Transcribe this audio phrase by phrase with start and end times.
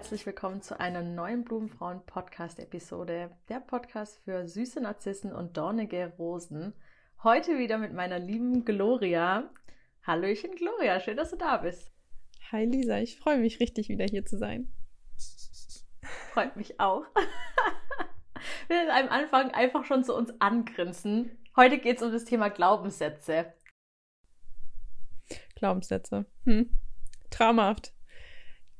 [0.00, 3.36] Herzlich willkommen zu einer neuen Blumenfrauen-Podcast-Episode.
[3.50, 6.72] Der Podcast für süße Narzissen und dornige Rosen.
[7.22, 9.50] Heute wieder mit meiner lieben Gloria.
[10.02, 11.92] Hallöchen, Gloria, schön, dass du da bist.
[12.50, 14.72] Hi Lisa, ich freue mich richtig, wieder hier zu sein.
[16.32, 17.04] Freut mich auch.
[18.68, 21.38] Wir werden am Anfang einfach schon zu uns angrinsen.
[21.56, 23.52] Heute geht es um das Thema Glaubenssätze.
[25.56, 26.24] Glaubenssätze.
[26.46, 26.70] Hm.
[27.28, 27.92] Traumhaft.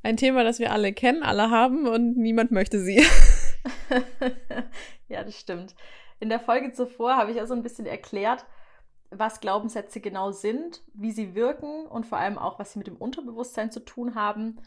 [0.03, 3.05] Ein Thema, das wir alle kennen, alle haben und niemand möchte sie.
[5.09, 5.75] ja, das stimmt.
[6.21, 8.47] In der Folge zuvor habe ich ja so ein bisschen erklärt,
[9.11, 12.97] was Glaubenssätze genau sind, wie sie wirken und vor allem auch, was sie mit dem
[12.97, 14.59] Unterbewusstsein zu tun haben.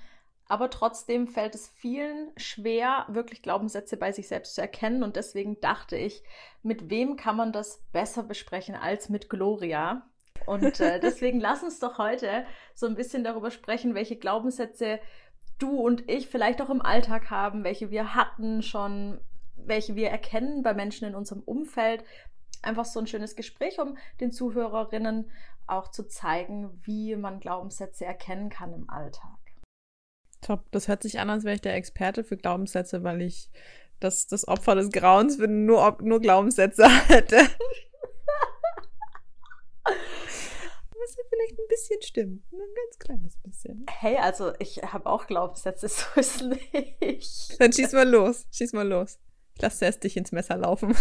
[0.48, 5.02] Aber trotzdem fällt es vielen schwer, wirklich Glaubenssätze bei sich selbst zu erkennen.
[5.02, 6.22] Und deswegen dachte ich,
[6.62, 10.06] mit wem kann man das besser besprechen als mit Gloria?
[10.46, 15.00] Und äh, deswegen lass uns doch heute so ein bisschen darüber sprechen, welche Glaubenssätze
[15.60, 19.20] du und ich vielleicht auch im Alltag haben, welche wir hatten schon,
[19.56, 22.04] welche wir erkennen bei Menschen in unserem Umfeld.
[22.62, 25.30] Einfach so ein schönes Gespräch, um den Zuhörerinnen
[25.68, 29.38] auch zu zeigen, wie man Glaubenssätze erkennen kann im Alltag.
[30.42, 33.50] Top, das hört sich an, als wäre ich der Experte für Glaubenssätze, weil ich
[34.00, 37.38] das, das Opfer des Grauens bin, nur, nur Glaubenssätze hätte.
[41.18, 42.52] Ja vielleicht ein bisschen stimmt.
[42.52, 43.86] Nur ein ganz kleines bisschen.
[43.90, 47.60] Hey, also ich habe auch Glaubenssätze, so ist nicht.
[47.60, 48.46] Dann schieß mal los.
[48.52, 49.20] Schieß mal los.
[49.56, 50.96] Ich lasse erst dich ins Messer laufen.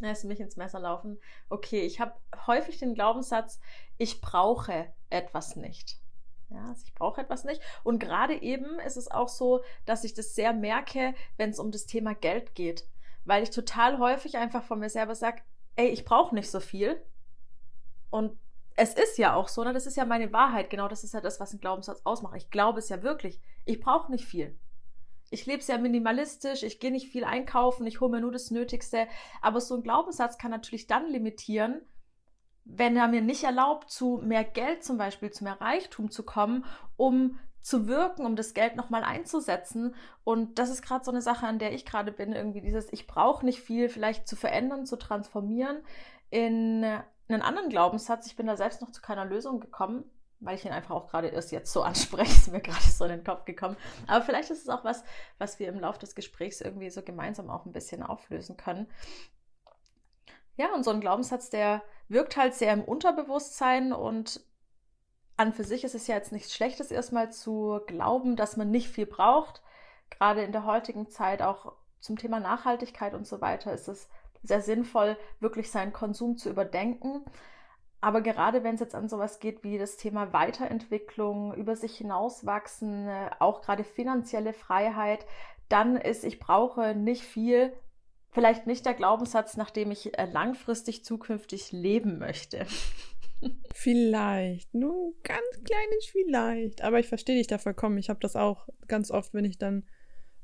[0.00, 1.20] Lässt mich ins Messer laufen.
[1.48, 2.14] Okay, ich habe
[2.46, 3.60] häufig den Glaubenssatz,
[3.98, 5.98] ich brauche etwas nicht.
[6.50, 7.62] Ja, also ich brauche etwas nicht.
[7.84, 11.70] Und gerade eben ist es auch so, dass ich das sehr merke, wenn es um
[11.70, 12.84] das Thema Geld geht.
[13.24, 15.42] Weil ich total häufig einfach von mir selber sage,
[15.76, 17.00] ey, ich brauche nicht so viel.
[18.10, 18.38] Und
[18.76, 19.72] es ist ja auch so, ne?
[19.72, 22.36] das ist ja meine Wahrheit, genau das ist ja das, was ein Glaubenssatz ausmacht.
[22.36, 23.40] Ich glaube es ja wirklich.
[23.64, 24.58] Ich brauche nicht viel.
[25.30, 29.06] Ich lebe sehr minimalistisch, ich gehe nicht viel einkaufen, ich hole mir nur das Nötigste.
[29.40, 31.80] Aber so ein Glaubenssatz kann natürlich dann limitieren,
[32.64, 36.64] wenn er mir nicht erlaubt, zu mehr Geld zum Beispiel, zu mehr Reichtum zu kommen,
[36.96, 39.94] um zu wirken, um das Geld nochmal einzusetzen.
[40.24, 43.06] Und das ist gerade so eine Sache, an der ich gerade bin, irgendwie dieses, ich
[43.06, 45.78] brauche nicht viel, vielleicht zu verändern, zu transformieren
[46.30, 46.84] in
[47.28, 48.26] einen anderen Glaubenssatz.
[48.26, 50.04] Ich bin da selbst noch zu keiner Lösung gekommen,
[50.40, 53.10] weil ich ihn einfach auch gerade erst jetzt so anspreche, ist mir gerade so in
[53.10, 53.76] den Kopf gekommen.
[54.06, 55.04] Aber vielleicht ist es auch was,
[55.38, 58.86] was wir im Laufe des Gesprächs irgendwie so gemeinsam auch ein bisschen auflösen können.
[60.56, 64.44] Ja, und so ein Glaubenssatz, der wirkt halt sehr im Unterbewusstsein und
[65.36, 68.88] an für sich ist es ja jetzt nichts Schlechtes, erstmal zu glauben, dass man nicht
[68.88, 69.62] viel braucht.
[70.10, 74.08] Gerade in der heutigen Zeit auch zum Thema Nachhaltigkeit und so weiter ist es
[74.42, 77.24] sehr sinnvoll, wirklich seinen Konsum zu überdenken.
[78.00, 83.06] Aber gerade wenn es jetzt an sowas geht wie das Thema Weiterentwicklung, über sich hinauswachsen,
[83.06, 85.24] äh, auch gerade finanzielle Freiheit,
[85.68, 87.72] dann ist, ich brauche nicht viel,
[88.32, 92.66] vielleicht nicht der Glaubenssatz, nach dem ich äh, langfristig zukünftig leben möchte.
[93.74, 96.82] Vielleicht, nur ganz kleines Vielleicht.
[96.82, 97.98] Aber ich verstehe dich da vollkommen.
[97.98, 99.84] Ich habe das auch ganz oft, wenn ich dann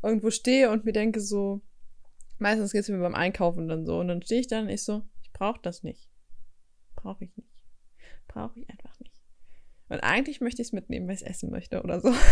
[0.03, 1.61] irgendwo stehe und mir denke so,
[2.39, 3.99] meistens geht es mir beim Einkaufen dann so.
[3.99, 6.09] Und dann stehe ich da und ich so, ich brauche das nicht.
[6.97, 7.49] Brauche ich nicht.
[8.27, 9.15] Brauche ich einfach nicht.
[9.89, 12.13] Und eigentlich möchte ich es mitnehmen, weil ich es essen möchte oder so.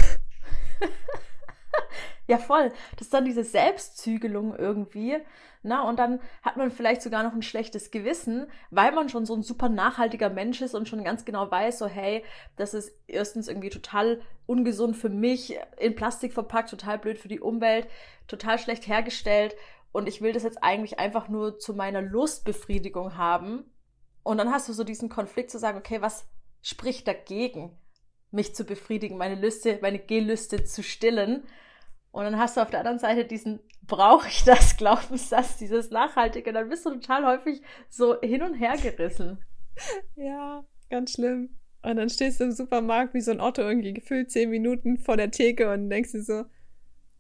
[2.29, 2.73] Ja, voll.
[2.97, 5.17] Das ist dann diese Selbstzügelung irgendwie.
[5.63, 9.35] Na, und dann hat man vielleicht sogar noch ein schlechtes Gewissen, weil man schon so
[9.35, 12.25] ein super nachhaltiger Mensch ist und schon ganz genau weiß, so, hey,
[12.57, 17.41] das ist erstens irgendwie total ungesund für mich, in Plastik verpackt, total blöd für die
[17.41, 17.89] Umwelt,
[18.27, 19.55] total schlecht hergestellt.
[19.97, 23.65] Und ich will das jetzt eigentlich einfach nur zu meiner Lustbefriedigung haben.
[24.25, 26.29] Und dann hast du so diesen Konflikt zu sagen, okay, was
[26.61, 27.79] spricht dagegen,
[28.31, 31.45] mich zu befriedigen, meine Lüste, meine Gelüste zu stillen?
[32.11, 36.53] Und dann hast du auf der anderen Seite diesen, brauche ich das, Glaubenssatz, dieses Nachhaltige.
[36.53, 39.43] Dann bist du total häufig so hin und her gerissen.
[40.15, 41.57] Ja, ganz schlimm.
[41.81, 45.17] Und dann stehst du im Supermarkt wie so ein Otto irgendwie gefühlt zehn Minuten vor
[45.17, 46.45] der Theke und denkst dir so,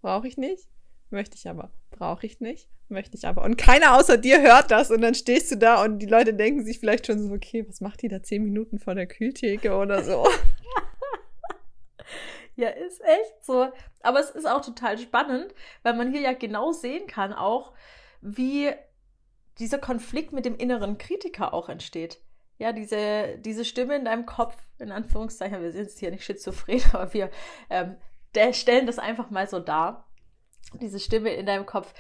[0.02, 0.68] brauche ich nicht,
[1.10, 3.42] möchte ich aber, brauche ich nicht, möchte ich aber.
[3.44, 6.64] Und keiner außer dir hört das und dann stehst du da und die Leute denken
[6.64, 10.02] sich vielleicht schon so, okay, was macht die da zehn Minuten vor der Kühltheke oder
[10.02, 10.26] so.
[12.56, 13.68] Ja, ist echt so.
[14.00, 17.74] Aber es ist auch total spannend, weil man hier ja genau sehen kann, auch
[18.22, 18.72] wie
[19.58, 22.18] dieser Konflikt mit dem inneren Kritiker auch entsteht.
[22.58, 26.80] Ja, diese, diese Stimme in deinem Kopf, in Anführungszeichen, wir sind jetzt hier nicht schizophren,
[26.92, 27.30] aber wir
[27.68, 27.96] ähm,
[28.52, 30.05] stellen das einfach mal so dar.
[30.74, 31.92] Diese Stimme in deinem Kopf,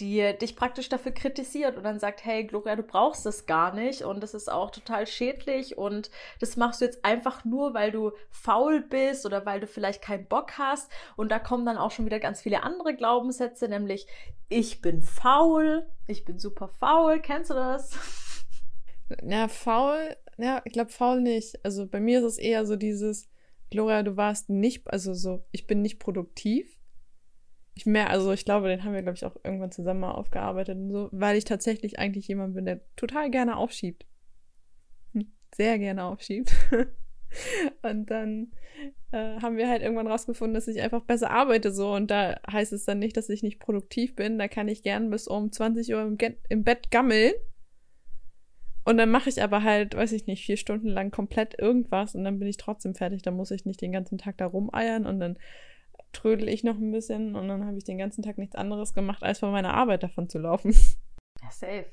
[0.00, 4.02] die dich praktisch dafür kritisiert und dann sagt, hey Gloria, du brauchst das gar nicht
[4.02, 6.10] und das ist auch total schädlich und
[6.40, 10.26] das machst du jetzt einfach nur, weil du faul bist oder weil du vielleicht keinen
[10.26, 14.06] Bock hast und da kommen dann auch schon wieder ganz viele andere Glaubenssätze, nämlich
[14.48, 17.92] ich bin faul, ich bin super faul, kennst du das?
[19.22, 21.62] Ja, faul, ja, ich glaube faul nicht.
[21.62, 23.28] Also bei mir ist es eher so dieses,
[23.70, 26.73] Gloria, du warst nicht, also so, ich bin nicht produktiv
[27.74, 30.76] ich mehr, also ich glaube, den haben wir, glaube ich, auch irgendwann zusammen mal aufgearbeitet
[30.76, 34.06] und so, weil ich tatsächlich eigentlich jemand bin, der total gerne aufschiebt.
[35.12, 36.52] Hm, sehr gerne aufschiebt.
[37.82, 38.52] und dann
[39.10, 42.72] äh, haben wir halt irgendwann rausgefunden, dass ich einfach besser arbeite so und da heißt
[42.72, 44.38] es dann nicht, dass ich nicht produktiv bin.
[44.38, 46.16] Da kann ich gern bis um 20 Uhr im,
[46.48, 47.32] im Bett gammeln.
[48.84, 52.22] Und dann mache ich aber halt, weiß ich nicht, vier Stunden lang komplett irgendwas und
[52.22, 53.22] dann bin ich trotzdem fertig.
[53.22, 55.38] Da muss ich nicht den ganzen Tag da rumeiern und dann
[56.14, 59.22] trödel ich noch ein bisschen und dann habe ich den ganzen Tag nichts anderes gemacht,
[59.22, 60.74] als von meiner Arbeit davon zu laufen.
[61.42, 61.86] Ja, safe.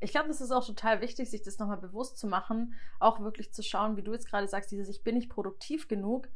[0.00, 3.52] Ich glaube, es ist auch total wichtig, sich das nochmal bewusst zu machen, auch wirklich
[3.52, 6.28] zu schauen, wie du jetzt gerade sagst, dieses Ich bin nicht produktiv genug,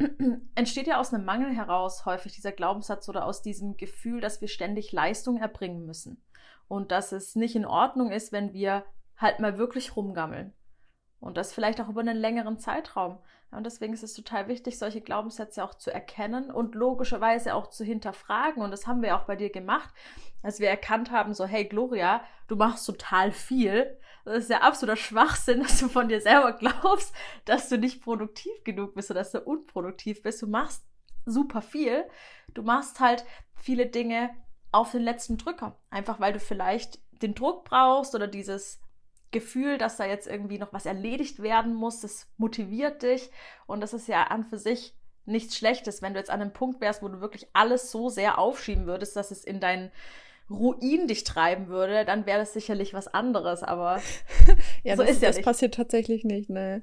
[0.54, 4.48] entsteht ja aus einem Mangel heraus häufig dieser Glaubenssatz oder aus diesem Gefühl, dass wir
[4.48, 6.22] ständig Leistung erbringen müssen
[6.68, 8.84] und dass es nicht in Ordnung ist, wenn wir
[9.16, 10.54] halt mal wirklich rumgammeln.
[11.18, 13.18] Und das vielleicht auch über einen längeren Zeitraum.
[13.50, 17.84] Und deswegen ist es total wichtig, solche Glaubenssätze auch zu erkennen und logischerweise auch zu
[17.84, 18.62] hinterfragen.
[18.62, 19.92] Und das haben wir auch bei dir gemacht,
[20.42, 23.98] als wir erkannt haben, so, hey Gloria, du machst total viel.
[24.24, 27.12] Das ist ja absoluter Schwachsinn, dass du von dir selber glaubst,
[27.44, 30.42] dass du nicht produktiv genug bist oder dass du unproduktiv bist.
[30.42, 30.84] Du machst
[31.26, 32.04] super viel.
[32.54, 33.24] Du machst halt
[33.54, 34.30] viele Dinge
[34.72, 35.76] auf den letzten Drücker.
[35.90, 38.80] Einfach weil du vielleicht den Druck brauchst oder dieses
[39.30, 43.30] Gefühl, dass da jetzt irgendwie noch was erledigt werden muss, das motiviert dich
[43.66, 44.94] und das ist ja an für sich
[45.24, 48.38] nichts Schlechtes, wenn du jetzt an einem Punkt wärst, wo du wirklich alles so sehr
[48.38, 49.90] aufschieben würdest, dass es in deinen
[50.50, 54.00] Ruin dich treiben würde, dann wäre das sicherlich was anderes, aber
[54.82, 55.44] ja, so das, ist ja das nicht.
[55.44, 56.82] passiert tatsächlich nicht, ne.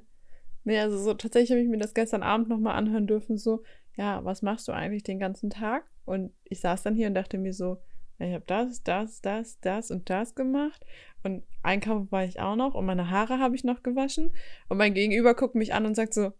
[0.64, 3.62] Nee, also so tatsächlich habe ich mir das gestern Abend nochmal anhören dürfen, so,
[3.96, 5.84] ja, was machst du eigentlich den ganzen Tag?
[6.04, 7.78] Und ich saß dann hier und dachte mir so,
[8.18, 10.84] ich habe das, das, das, das und das gemacht.
[11.22, 14.32] Und einkaufen war ich auch noch und meine Haare habe ich noch gewaschen.
[14.68, 16.32] Und mein Gegenüber guckt mich an und sagt so,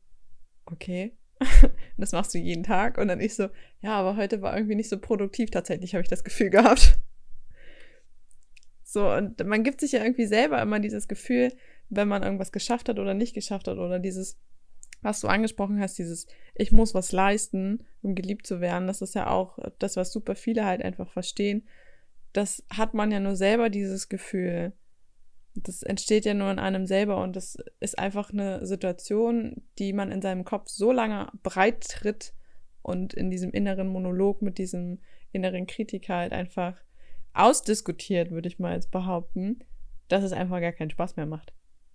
[0.67, 1.17] okay,
[1.97, 2.99] das machst du jeden Tag.
[2.99, 3.49] Und dann ich so,
[3.81, 5.51] ja, aber heute war irgendwie nicht so produktiv.
[5.51, 6.99] Tatsächlich habe ich das Gefühl gehabt.
[8.83, 11.53] So, und man gibt sich ja irgendwie selber immer dieses Gefühl,
[11.91, 14.39] wenn man irgendwas geschafft hat oder nicht geschafft hat oder dieses,
[15.03, 19.15] was du angesprochen hast, dieses Ich muss was leisten, um geliebt zu werden, das ist
[19.15, 21.67] ja auch das, was super viele halt einfach verstehen.
[22.33, 24.73] Das hat man ja nur selber dieses Gefühl.
[25.55, 30.13] Das entsteht ja nur in einem selber und das ist einfach eine Situation, die man
[30.13, 32.33] in seinem Kopf so lange breit tritt
[32.83, 35.01] und in diesem inneren Monolog mit diesem
[35.33, 36.81] inneren Kritiker halt einfach
[37.35, 39.61] ausdiskutiert, würde ich mal jetzt behaupten,
[40.09, 41.53] dass es einfach gar keinen Spaß mehr macht.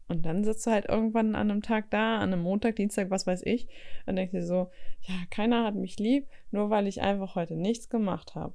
[0.08, 3.26] Und dann sitzt du halt irgendwann an einem Tag da, an einem Montag, Dienstag, was
[3.26, 3.68] weiß ich,
[4.06, 4.70] und denkst dir so,
[5.02, 8.54] ja, keiner hat mich lieb, nur weil ich einfach heute nichts gemacht habe.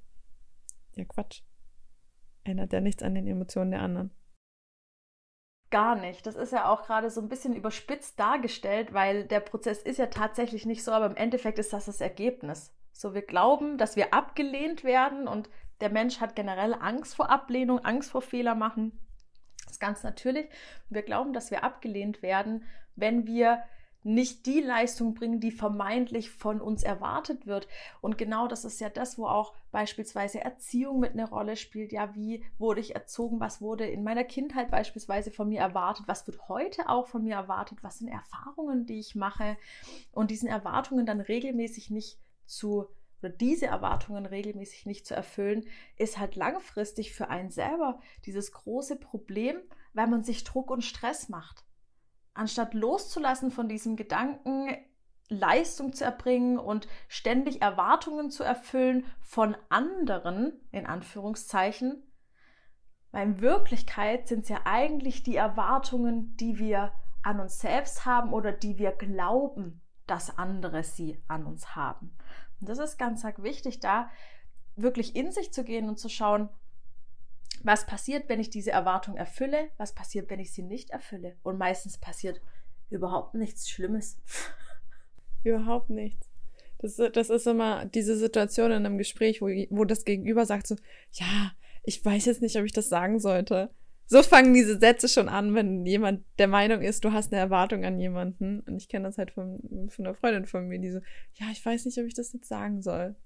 [0.94, 1.42] Ja, Quatsch.
[2.44, 4.10] Ändert ja nichts an den Emotionen der anderen.
[5.70, 6.26] Gar nicht.
[6.26, 10.06] Das ist ja auch gerade so ein bisschen überspitzt dargestellt, weil der Prozess ist ja
[10.06, 12.74] tatsächlich nicht so, aber im Endeffekt ist das das Ergebnis.
[12.92, 17.80] So, wir glauben, dass wir abgelehnt werden und der Mensch hat generell Angst vor Ablehnung,
[17.80, 18.98] Angst vor Fehler machen.
[19.70, 20.48] Ist ganz natürlich.
[20.88, 22.64] Wir glauben, dass wir abgelehnt werden,
[22.96, 23.62] wenn wir
[24.04, 27.68] nicht die Leistung bringen, die vermeintlich von uns erwartet wird.
[28.00, 31.92] Und genau das ist ja das, wo auch beispielsweise Erziehung mit eine Rolle spielt.
[31.92, 33.40] Ja, wie wurde ich erzogen?
[33.40, 36.06] Was wurde in meiner Kindheit beispielsweise von mir erwartet?
[36.06, 37.78] Was wird heute auch von mir erwartet?
[37.82, 39.56] Was sind Erfahrungen, die ich mache?
[40.12, 42.86] Und diesen Erwartungen dann regelmäßig nicht zu
[43.20, 48.96] oder diese Erwartungen regelmäßig nicht zu erfüllen, ist halt langfristig für einen selber dieses große
[48.96, 49.56] Problem,
[49.92, 51.64] weil man sich Druck und Stress macht.
[52.34, 54.76] Anstatt loszulassen von diesem Gedanken,
[55.28, 62.02] Leistung zu erbringen und ständig Erwartungen zu erfüllen von anderen, in Anführungszeichen,
[63.10, 68.32] weil in Wirklichkeit sind es ja eigentlich die Erwartungen, die wir an uns selbst haben
[68.32, 72.16] oder die wir glauben, dass andere sie an uns haben.
[72.60, 74.10] Und das ist ganz wichtig, da
[74.76, 76.48] wirklich in sich zu gehen und zu schauen,
[77.62, 81.36] was passiert, wenn ich diese Erwartung erfülle, was passiert, wenn ich sie nicht erfülle.
[81.42, 82.40] Und meistens passiert
[82.90, 84.20] überhaupt nichts Schlimmes.
[85.44, 86.28] Überhaupt nichts.
[86.78, 90.76] Das, das ist immer diese Situation in einem Gespräch, wo, wo das Gegenüber sagt so,
[91.12, 93.70] ja, ich weiß jetzt nicht, ob ich das sagen sollte.
[94.10, 97.84] So fangen diese Sätze schon an, wenn jemand der Meinung ist, du hast eine Erwartung
[97.84, 98.60] an jemanden.
[98.60, 99.60] Und ich kenne das halt von,
[99.90, 101.00] von einer Freundin von mir, die so,
[101.34, 103.16] ja, ich weiß nicht, ob ich das jetzt sagen soll.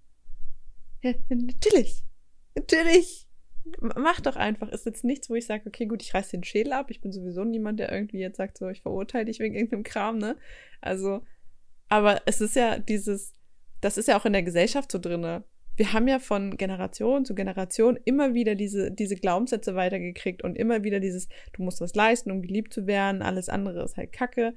[1.03, 2.03] Ja, natürlich.
[2.57, 3.29] Natürlich.
[3.81, 4.69] Mach doch einfach.
[4.71, 6.91] Ist jetzt nichts, wo ich sage, okay, gut, ich reiß den Schädel ab.
[6.91, 10.19] Ich bin sowieso niemand, der irgendwie jetzt sagt, so, ich verurteile dich wegen irgendeinem Kram,
[10.19, 10.37] ne?
[10.81, 11.23] Also,
[11.89, 13.35] aber es ist ja dieses,
[13.81, 15.45] das ist ja auch in der Gesellschaft so drinne.
[15.83, 20.85] Wir haben ja von Generation zu Generation immer wieder diese, diese Glaubenssätze weitergekriegt und immer
[20.85, 24.55] wieder dieses, du musst was leisten, um geliebt zu werden, alles andere ist halt Kacke.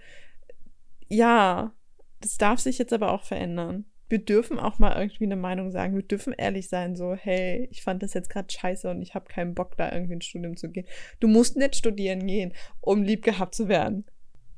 [1.07, 1.73] Ja,
[2.21, 5.95] das darf sich jetzt aber auch verändern wir dürfen auch mal irgendwie eine Meinung sagen.
[5.95, 9.25] Wir dürfen ehrlich sein, so, hey, ich fand das jetzt gerade scheiße und ich habe
[9.25, 10.85] keinen Bock, da irgendwie ins Studium zu gehen.
[11.19, 14.05] Du musst nicht studieren gehen, um lieb gehabt zu werden.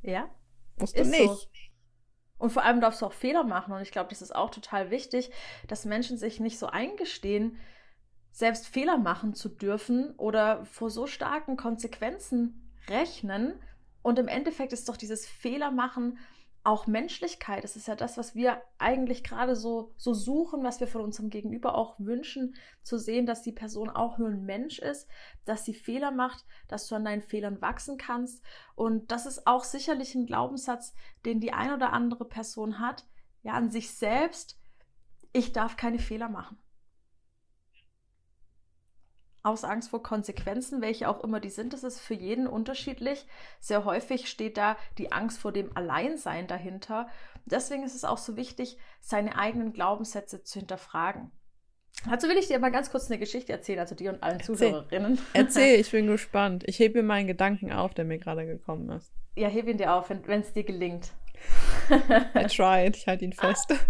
[0.02, 0.28] Ja.
[0.78, 1.24] Musst du nicht.
[1.24, 1.38] So.
[2.38, 3.72] Und vor allem darfst du auch Fehler machen.
[3.72, 5.30] Und ich glaube, das ist auch total wichtig,
[5.66, 7.58] dass Menschen sich nicht so eingestehen,
[8.30, 13.60] selbst Fehler machen zu dürfen oder vor so starken Konsequenzen rechnen.
[14.02, 16.18] Und im Endeffekt ist doch dieses Fehler machen
[16.68, 17.64] auch Menschlichkeit.
[17.64, 21.30] Das ist ja das, was wir eigentlich gerade so, so suchen, was wir von unserem
[21.30, 25.08] Gegenüber auch wünschen, zu sehen, dass die Person auch nur ein Mensch ist,
[25.46, 28.44] dass sie Fehler macht, dass du an deinen Fehlern wachsen kannst.
[28.74, 30.94] Und das ist auch sicherlich ein Glaubenssatz,
[31.24, 33.06] den die ein oder andere Person hat,
[33.42, 34.60] ja, an sich selbst.
[35.32, 36.58] Ich darf keine Fehler machen
[39.42, 41.72] aus Angst vor Konsequenzen, welche auch immer die sind.
[41.72, 43.26] Das ist für jeden unterschiedlich.
[43.60, 47.08] Sehr häufig steht da die Angst vor dem Alleinsein dahinter.
[47.46, 51.30] Deswegen ist es auch so wichtig, seine eigenen Glaubenssätze zu hinterfragen.
[52.08, 54.56] Dazu will ich dir mal ganz kurz eine Geschichte erzählen, also dir und allen Erzähl.
[54.56, 55.18] Zuhörerinnen.
[55.32, 56.64] Erzähl, ich bin gespannt.
[56.66, 59.12] Ich hebe mir meinen Gedanken auf, der mir gerade gekommen ist.
[59.36, 61.12] Ja, heb ihn dir auf, wenn es dir gelingt.
[61.90, 63.74] I tried, ich halte ihn fest.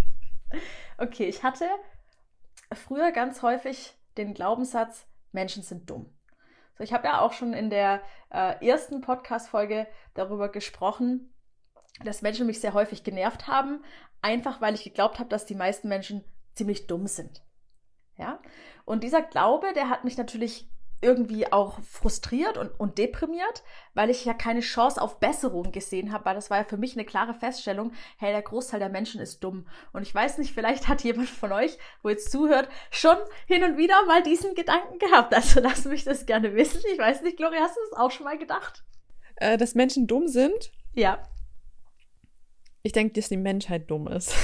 [1.01, 1.67] Okay, ich hatte
[2.73, 6.15] früher ganz häufig den Glaubenssatz, Menschen sind dumm.
[6.77, 11.35] So, ich habe ja auch schon in der äh, ersten Podcast-Folge darüber gesprochen,
[12.05, 13.83] dass Menschen mich sehr häufig genervt haben,
[14.23, 17.43] einfach weil ich geglaubt habe, dass die meisten Menschen ziemlich dumm sind.
[18.17, 18.41] Ja?
[18.85, 20.71] Und dieser Glaube, der hat mich natürlich
[21.01, 23.63] irgendwie auch frustriert und, und deprimiert,
[23.95, 26.95] weil ich ja keine Chance auf Besserung gesehen habe, weil das war ja für mich
[26.95, 29.67] eine klare Feststellung, hey, der Großteil der Menschen ist dumm.
[29.93, 33.77] Und ich weiß nicht, vielleicht hat jemand von euch, wo jetzt zuhört, schon hin und
[33.77, 35.35] wieder mal diesen Gedanken gehabt.
[35.35, 36.83] Also lass mich das gerne wissen.
[36.93, 38.83] Ich weiß nicht, Gloria, hast du das auch schon mal gedacht?
[39.37, 40.73] Äh, dass Menschen dumm sind?
[40.95, 41.23] Ja.
[42.83, 44.35] Ich denke, dass die Menschheit dumm ist.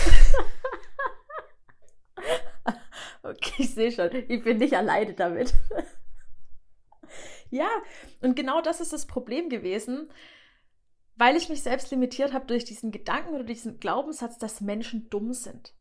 [3.23, 4.11] okay, ich sehe schon.
[4.29, 5.55] Ich bin nicht alleine damit.
[7.51, 7.69] Ja,
[8.21, 10.11] und genau das ist das Problem gewesen,
[11.17, 15.33] weil ich mich selbst limitiert habe durch diesen Gedanken oder diesen Glaubenssatz, dass Menschen dumm
[15.33, 15.75] sind.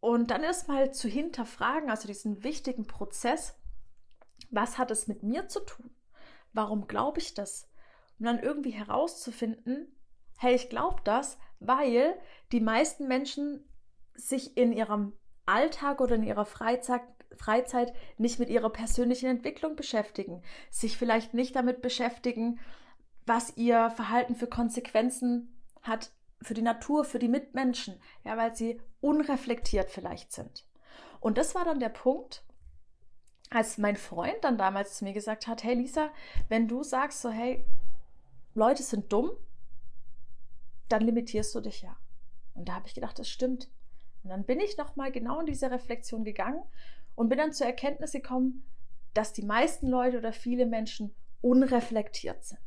[0.00, 3.56] Und dann erstmal zu hinterfragen, also diesen wichtigen Prozess,
[4.50, 5.90] was hat es mit mir zu tun?
[6.52, 7.68] Warum glaube ich das?
[8.18, 9.94] Und dann irgendwie herauszufinden,
[10.38, 12.14] hey, ich glaube das, weil
[12.52, 13.68] die meisten Menschen
[14.14, 15.12] sich in ihrem
[15.44, 17.02] Alltag oder in ihrer Freizeit
[17.36, 22.58] Freizeit nicht mit ihrer persönlichen Entwicklung beschäftigen, sich vielleicht nicht damit beschäftigen,
[23.26, 25.52] was ihr Verhalten für Konsequenzen
[25.82, 26.10] hat
[26.42, 30.66] für die Natur, für die Mitmenschen, ja, weil sie unreflektiert vielleicht sind.
[31.20, 32.44] Und das war dann der Punkt,
[33.50, 36.10] als mein Freund dann damals zu mir gesagt hat, hey Lisa,
[36.48, 37.64] wenn du sagst so, hey,
[38.54, 39.30] Leute sind dumm,
[40.88, 41.96] dann limitierst du dich ja.
[42.54, 43.68] Und da habe ich gedacht, das stimmt.
[44.22, 46.62] Und dann bin ich nochmal genau in diese Reflexion gegangen
[47.16, 48.64] und bin dann zur Erkenntnis gekommen,
[49.14, 52.60] dass die meisten Leute oder viele Menschen unreflektiert sind.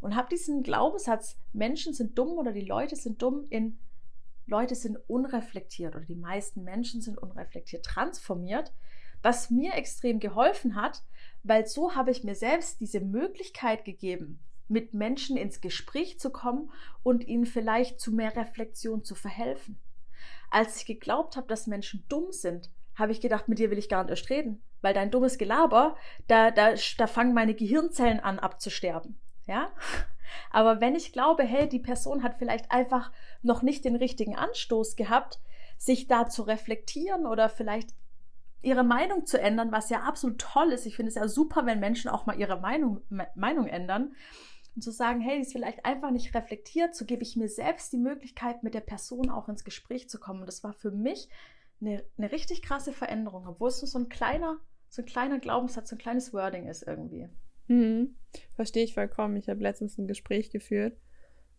[0.00, 3.80] Und habe diesen Glaubenssatz, Menschen sind dumm oder die Leute sind dumm, in
[4.46, 8.72] Leute sind unreflektiert oder die meisten Menschen sind unreflektiert transformiert,
[9.22, 11.02] was mir extrem geholfen hat,
[11.42, 16.70] weil so habe ich mir selbst diese Möglichkeit gegeben, mit Menschen ins Gespräch zu kommen
[17.02, 19.78] und ihnen vielleicht zu mehr Reflexion zu verhelfen.
[20.50, 23.88] Als ich geglaubt habe, dass Menschen dumm sind, habe ich gedacht, mit dir will ich
[23.88, 28.38] gar nicht erst reden, weil dein dummes Gelaber, da, da, da fangen meine Gehirnzellen an
[28.38, 29.18] abzusterben.
[29.46, 29.70] Ja?
[30.50, 33.12] Aber wenn ich glaube, hey, die Person hat vielleicht einfach
[33.42, 35.40] noch nicht den richtigen Anstoß gehabt,
[35.78, 37.90] sich da zu reflektieren oder vielleicht
[38.60, 40.84] ihre Meinung zu ändern, was ja absolut toll ist.
[40.84, 43.00] Ich finde es ja super, wenn Menschen auch mal ihre Meinung,
[43.36, 44.14] Meinung ändern.
[44.74, 47.92] Und zu sagen, hey, die ist vielleicht einfach nicht reflektiert, so gebe ich mir selbst
[47.92, 50.40] die Möglichkeit, mit der Person auch ins Gespräch zu kommen.
[50.40, 51.28] Und das war für mich
[51.80, 54.58] eine, eine richtig krasse Veränderung, obwohl es nur so ein kleiner,
[54.88, 57.28] so ein kleiner Glaubenssatz, so ein kleines Wording ist irgendwie.
[57.68, 58.16] Mhm.
[58.54, 59.36] Verstehe ich vollkommen.
[59.36, 60.96] Ich habe letztens ein Gespräch geführt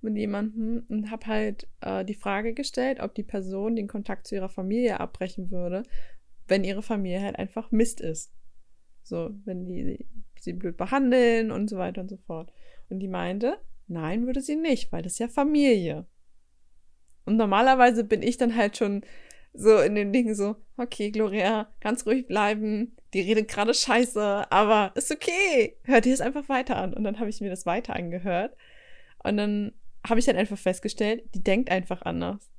[0.02, 4.36] mit jemandem und habe halt äh, die Frage gestellt, ob die Person den Kontakt zu
[4.36, 5.84] ihrer Familie abbrechen würde,
[6.48, 8.34] wenn ihre Familie halt einfach Mist ist.
[9.04, 10.08] So, wenn die
[10.40, 12.52] sie blöd behandeln und so weiter und so fort.
[12.90, 13.58] Und die meinte,
[13.88, 16.06] nein, würde sie nicht, weil das ist ja Familie.
[17.26, 19.02] Und normalerweise bin ich dann halt schon
[19.54, 22.96] So in den Dingen so, okay, Gloria, ganz ruhig bleiben.
[23.14, 25.78] Die redet gerade scheiße, aber ist okay.
[25.84, 26.94] Hört dir es einfach weiter an.
[26.94, 28.56] Und dann habe ich mir das weiter angehört.
[29.24, 29.74] Und dann
[30.08, 32.50] habe ich dann einfach festgestellt, die denkt einfach anders.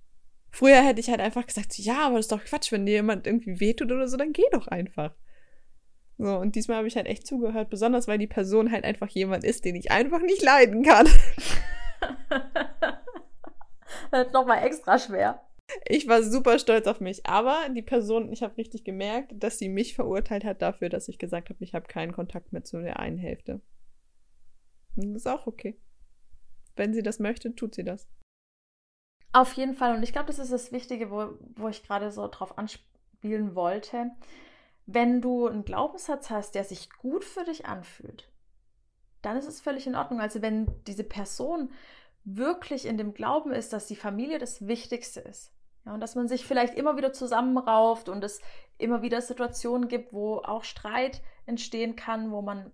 [0.50, 3.26] Früher hätte ich halt einfach gesagt, ja, aber das ist doch Quatsch, wenn dir jemand
[3.26, 5.14] irgendwie wehtut oder so, dann geh doch einfach.
[6.18, 9.44] So, und diesmal habe ich halt echt zugehört, besonders weil die Person halt einfach jemand
[9.44, 11.08] ist, den ich einfach nicht leiden kann.
[14.10, 15.40] das ist nochmal extra schwer.
[15.86, 19.68] Ich war super stolz auf mich, aber die Person, ich habe richtig gemerkt, dass sie
[19.68, 22.98] mich verurteilt hat dafür, dass ich gesagt habe, ich habe keinen Kontakt mehr zu der
[22.98, 23.60] einen Hälfte.
[24.96, 25.78] Das ist auch okay.
[26.76, 28.08] Wenn sie das möchte, tut sie das.
[29.32, 29.94] Auf jeden Fall.
[29.94, 34.10] Und ich glaube, das ist das Wichtige, wo, wo ich gerade so drauf anspielen wollte.
[34.86, 38.28] Wenn du einen Glaubenssatz hast, der sich gut für dich anfühlt,
[39.22, 40.20] dann ist es völlig in Ordnung.
[40.20, 41.70] Also wenn diese Person
[42.24, 45.52] wirklich in dem Glauben ist, dass die Familie das Wichtigste ist.
[45.86, 48.40] Ja, und dass man sich vielleicht immer wieder zusammenrauft und es
[48.78, 52.72] immer wieder Situationen gibt, wo auch Streit entstehen kann, wo man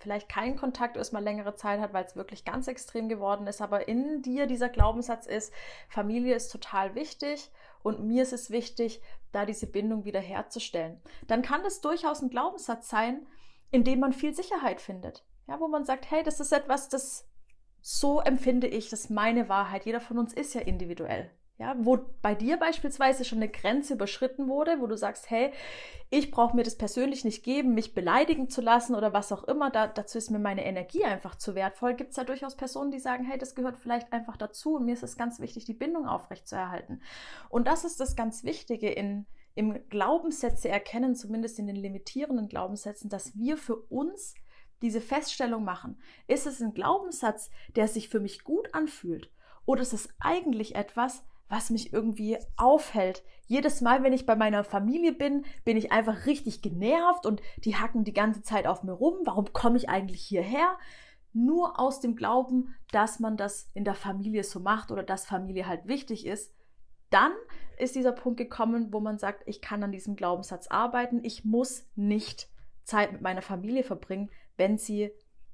[0.00, 3.86] vielleicht keinen Kontakt erstmal längere Zeit hat, weil es wirklich ganz extrem geworden ist, aber
[3.86, 5.52] in dir dieser Glaubenssatz ist,
[5.88, 7.50] Familie ist total wichtig
[7.82, 9.02] und mir ist es wichtig,
[9.32, 11.00] da diese Bindung wieder herzustellen.
[11.26, 13.26] Dann kann das durchaus ein Glaubenssatz sein,
[13.70, 15.24] in dem man viel Sicherheit findet.
[15.46, 17.28] Ja, wo man sagt, hey, das ist etwas, das
[17.80, 19.86] so empfinde ich, das ist meine Wahrheit.
[19.86, 21.30] Jeder von uns ist ja individuell.
[21.60, 25.52] Ja, wo bei dir beispielsweise schon eine Grenze überschritten wurde, wo du sagst, hey,
[26.08, 29.68] ich brauche mir das persönlich nicht geben, mich beleidigen zu lassen oder was auch immer,
[29.68, 31.92] da, dazu ist mir meine Energie einfach zu wertvoll.
[31.92, 34.94] Gibt es da durchaus Personen, die sagen, hey, das gehört vielleicht einfach dazu und mir
[34.94, 37.02] ist es ganz wichtig, die Bindung aufrechtzuerhalten.
[37.50, 43.10] Und das ist das ganz Wichtige in, im Glaubenssätze erkennen, zumindest in den limitierenden Glaubenssätzen,
[43.10, 44.32] dass wir für uns
[44.80, 46.00] diese Feststellung machen.
[46.26, 49.30] Ist es ein Glaubenssatz, der sich für mich gut anfühlt?
[49.66, 53.22] Oder ist es eigentlich etwas, was mich irgendwie aufhält.
[53.46, 57.76] Jedes Mal, wenn ich bei meiner Familie bin, bin ich einfach richtig genervt und die
[57.76, 59.18] hacken die ganze Zeit auf mir rum.
[59.24, 60.78] Warum komme ich eigentlich hierher?
[61.32, 65.66] Nur aus dem Glauben, dass man das in der Familie so macht oder dass Familie
[65.66, 66.54] halt wichtig ist.
[67.10, 67.32] Dann
[67.76, 71.24] ist dieser Punkt gekommen, wo man sagt, ich kann an diesem Glaubenssatz arbeiten.
[71.24, 72.48] Ich muss nicht
[72.84, 75.10] Zeit mit meiner Familie verbringen, wenn sie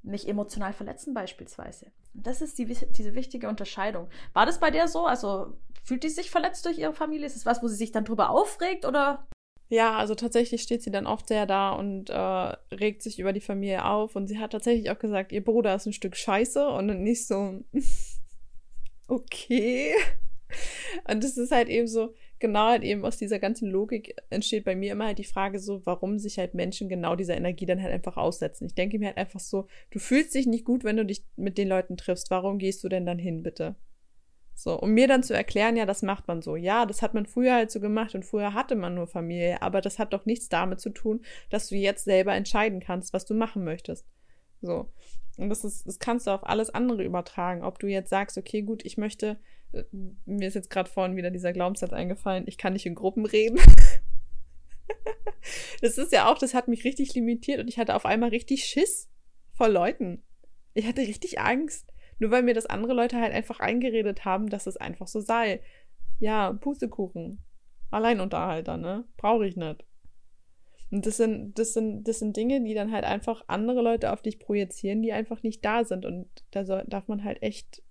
[0.06, 1.92] mich emotional verletzen beispielsweise.
[2.14, 4.08] Das ist die, diese wichtige Unterscheidung.
[4.32, 5.04] War das bei dir so?
[5.04, 5.54] Also
[5.86, 7.26] Fühlt die sich verletzt durch ihre Familie?
[7.26, 9.28] Ist es was, wo sie sich dann drüber aufregt oder?
[9.68, 13.40] Ja, also tatsächlich steht sie dann oft sehr da und äh, regt sich über die
[13.40, 14.16] Familie auf.
[14.16, 17.60] Und sie hat tatsächlich auch gesagt, ihr Bruder ist ein Stück Scheiße und nicht so,
[19.06, 19.94] okay.
[21.08, 24.76] Und das ist halt eben so, genau halt eben aus dieser ganzen Logik entsteht bei
[24.76, 27.92] mir immer halt die Frage so, warum sich halt Menschen genau dieser Energie dann halt
[27.92, 28.66] einfach aussetzen.
[28.66, 31.58] Ich denke mir halt einfach so, du fühlst dich nicht gut, wenn du dich mit
[31.58, 32.30] den Leuten triffst.
[32.30, 33.76] Warum gehst du denn dann hin, bitte?
[34.54, 36.56] So, um mir dann zu erklären, ja, das macht man so.
[36.56, 39.82] Ja, das hat man früher halt so gemacht und früher hatte man nur Familie, aber
[39.82, 41.20] das hat doch nichts damit zu tun,
[41.50, 44.06] dass du jetzt selber entscheiden kannst, was du machen möchtest.
[44.62, 44.90] So.
[45.36, 47.62] Und das ist, das kannst du auf alles andere übertragen.
[47.62, 49.38] Ob du jetzt sagst, okay, gut, ich möchte,
[49.92, 53.58] mir ist jetzt gerade vorhin wieder dieser Glaubenssatz eingefallen, ich kann nicht in Gruppen reden.
[55.80, 58.64] das ist ja auch, das hat mich richtig limitiert und ich hatte auf einmal richtig
[58.64, 59.10] Schiss
[59.52, 60.22] vor Leuten.
[60.74, 61.92] Ich hatte richtig Angst.
[62.18, 65.60] Nur weil mir das andere Leute halt einfach eingeredet haben, dass es einfach so sei.
[66.18, 67.42] Ja, Pustekuchen.
[67.90, 69.04] Alleinunterhalter, ne?
[69.16, 69.84] Brauche ich nicht.
[70.90, 74.22] Und das sind, das, sind, das sind Dinge, die dann halt einfach andere Leute auf
[74.22, 76.06] dich projizieren, die einfach nicht da sind.
[76.06, 77.82] Und da soll, darf man halt echt.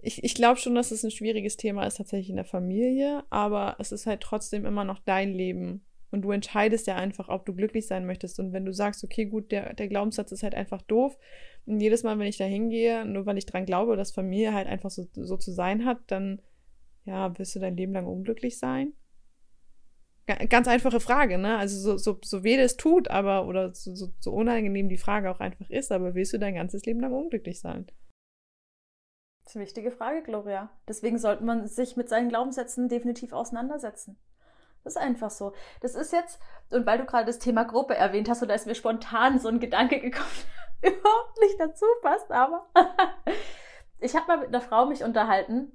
[0.00, 3.76] Ich, ich glaube schon, dass es ein schwieriges Thema ist, tatsächlich in der Familie, aber
[3.78, 5.84] es ist halt trotzdem immer noch dein Leben.
[6.10, 8.40] Und du entscheidest ja einfach, ob du glücklich sein möchtest.
[8.40, 11.18] Und wenn du sagst, okay, gut, der, der Glaubenssatz ist halt einfach doof.
[11.66, 14.68] Und jedes Mal, wenn ich da hingehe, nur weil ich dran glaube, dass Familie halt
[14.68, 16.40] einfach so, so zu sein hat, dann,
[17.04, 18.94] ja, wirst du dein Leben lang unglücklich sein?
[20.26, 21.56] Ganz einfache Frage, ne?
[21.56, 25.30] Also so, so, so weh es tut, aber, oder so, so, so unangenehm die Frage
[25.30, 27.86] auch einfach ist, aber willst du dein ganzes Leben lang unglücklich sein?
[29.48, 30.68] Das ist eine wichtige Frage, Gloria.
[30.86, 34.18] Deswegen sollte man sich mit seinen Glaubenssätzen definitiv auseinandersetzen.
[34.84, 35.54] Das ist einfach so.
[35.80, 38.66] Das ist jetzt, und weil du gerade das Thema Gruppe erwähnt hast, und da ist
[38.66, 40.28] mir spontan so ein Gedanke gekommen,
[40.82, 42.68] überhaupt nicht dazu passt, aber
[44.00, 45.72] ich habe mal mit einer Frau mich unterhalten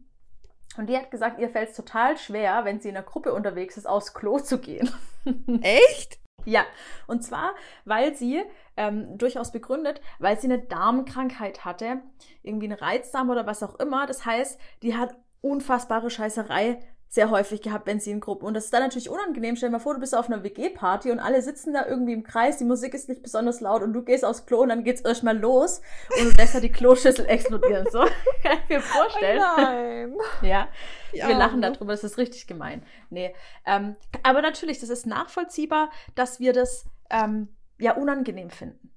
[0.77, 3.75] und die hat gesagt, ihr fällt es total schwer, wenn sie in einer Gruppe unterwegs
[3.75, 4.93] ist, aufs Klo zu gehen.
[5.63, 6.19] Echt?
[6.45, 6.63] Ja,
[7.07, 7.55] und zwar,
[7.85, 8.43] weil sie
[8.77, 12.01] ähm, durchaus begründet, weil sie eine Darmkrankheit hatte,
[12.41, 14.05] irgendwie eine Reizdarm oder was auch immer.
[14.05, 16.79] Das heißt, die hat unfassbare Scheißerei
[17.13, 18.47] sehr häufig gehabt, wenn sie in Gruppen.
[18.47, 19.55] Und das ist dann natürlich unangenehm.
[19.55, 22.23] Stell dir mal vor, du bist auf einer WG-Party und alle sitzen da irgendwie im
[22.23, 25.01] Kreis, die Musik ist nicht besonders laut und du gehst aufs Klo und dann geht's
[25.01, 25.81] erstmal los
[26.17, 27.85] und du lässt da die Kloschüssel explodieren.
[27.91, 27.99] So
[28.43, 29.39] kann ich mir vorstellen.
[29.39, 30.15] Oh nein.
[30.41, 30.67] Ja,
[31.11, 32.83] Ja, wir lachen darüber, das ist richtig gemein.
[33.11, 33.35] Nee,
[33.67, 37.47] ähm, aber natürlich, das ist nachvollziehbar, dass wir das ähm,
[37.83, 38.91] ja unangenehm finden.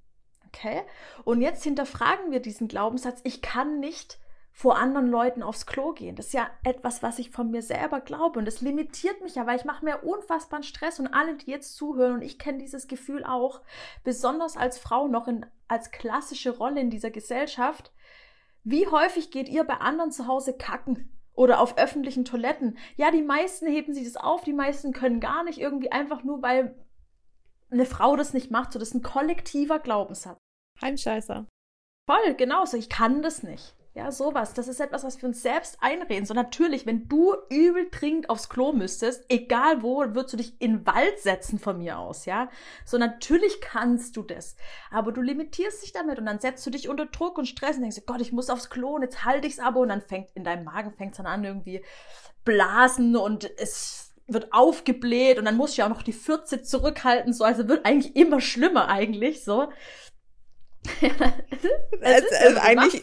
[0.47, 0.83] Okay?
[1.25, 4.19] Und jetzt hinterfragen wir diesen Glaubenssatz, ich kann nicht
[4.57, 6.17] vor anderen Leuten aufs Klo gehen.
[6.17, 8.39] Das ist ja etwas, was ich von mir selber glaube.
[8.39, 10.99] Und das limitiert mich ja, weil ich mache mir unfassbaren Stress.
[10.99, 13.61] Und alle, die jetzt zuhören, und ich kenne dieses Gefühl auch,
[14.03, 17.93] besonders als Frau noch in, als klassische Rolle in dieser Gesellschaft,
[18.65, 21.13] wie häufig geht ihr bei anderen zu Hause kacken?
[21.35, 22.79] Oder auf öffentlichen Toiletten.
[22.97, 26.41] Ja, die meisten heben sich das auf, die meisten können gar nicht irgendwie einfach nur,
[26.41, 26.75] weil
[27.77, 28.73] eine Frau das nicht macht.
[28.73, 30.39] So, das ist ein kollektiver Glaubenssatz.
[30.81, 31.47] Heimscheißer.
[32.09, 32.77] Voll, genau so.
[32.77, 33.75] Ich kann das nicht.
[33.97, 34.53] Ja, sowas.
[34.53, 36.27] Das ist etwas, was wir uns selbst einreden.
[36.27, 40.87] So natürlich, wenn du übel dringend aufs Klo müsstest, egal wo, würdest du dich in
[40.87, 42.51] Wald setzen von mir aus, ja.
[42.85, 44.57] So natürlich kannst du das.
[44.91, 47.83] Aber du limitierst dich damit und dann setzt du dich unter Druck und Stress und
[47.83, 50.45] denkst, Gott, ich muss aufs Klo und jetzt halte ich's aber und dann fängt in
[50.45, 51.83] deinem Magen fängt's dann an irgendwie
[52.45, 57.45] blasen und es wird aufgebläht und dann du ja auch noch die 14 zurückhalten, so
[57.45, 59.69] also wird eigentlich immer schlimmer eigentlich, so.
[62.01, 63.03] Es Also, ist also ja eigentlich,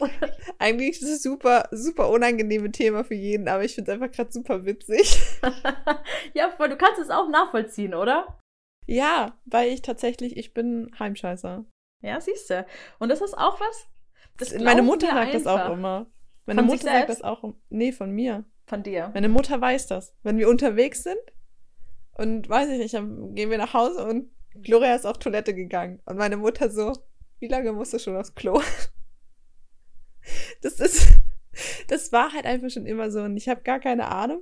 [0.60, 4.32] eigentlich ist es super, super unangenehme Thema für jeden, aber ich finde es einfach gerade
[4.32, 5.20] super witzig.
[6.34, 8.40] ja, voll, du kannst es auch nachvollziehen, oder?
[8.86, 11.66] Ja, weil ich tatsächlich, ich bin Heimscheißer.
[12.02, 12.66] Ja, siehst du.
[13.00, 13.88] Und das ist auch was.
[14.38, 15.70] Das Meine Mutter sagt das einfach.
[15.70, 16.08] auch immer.
[16.46, 17.54] Meine Von Mutter sagt das auch.
[17.70, 18.44] Nee, von mir.
[18.66, 19.12] Von dir.
[19.14, 20.16] Meine Mutter weiß das.
[20.24, 21.20] Wenn wir unterwegs sind
[22.14, 26.02] und weiß ich nicht, dann gehen wir nach Hause und Gloria ist auf Toilette gegangen.
[26.06, 26.94] Und meine Mutter so,
[27.40, 28.62] wie lange musst du schon aufs Klo?
[30.62, 31.10] Das ist,
[31.90, 34.42] das war halt einfach schon immer so und ich habe gar keine Ahnung.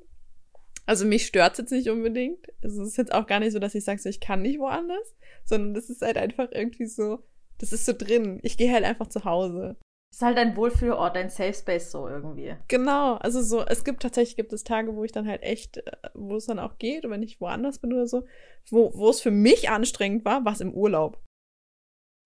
[0.86, 2.48] Also mich stört jetzt nicht unbedingt.
[2.62, 4.60] Also es ist jetzt auch gar nicht so, dass ich sage, so, ich kann nicht
[4.60, 7.24] woanders, sondern das ist halt einfach irgendwie so,
[7.58, 8.40] das ist so drin.
[8.44, 9.78] Ich gehe halt einfach zu Hause.
[10.12, 12.56] Ist halt dein Wohlfühlort, dein Safe Space so irgendwie.
[12.68, 15.92] Genau, also so, es gibt tatsächlich gibt es Tage, wo ich dann halt echt, äh,
[16.14, 18.26] wo es dann auch geht, wenn ich woanders bin oder so,
[18.70, 21.22] wo, wo es für mich anstrengend war, war es im Urlaub.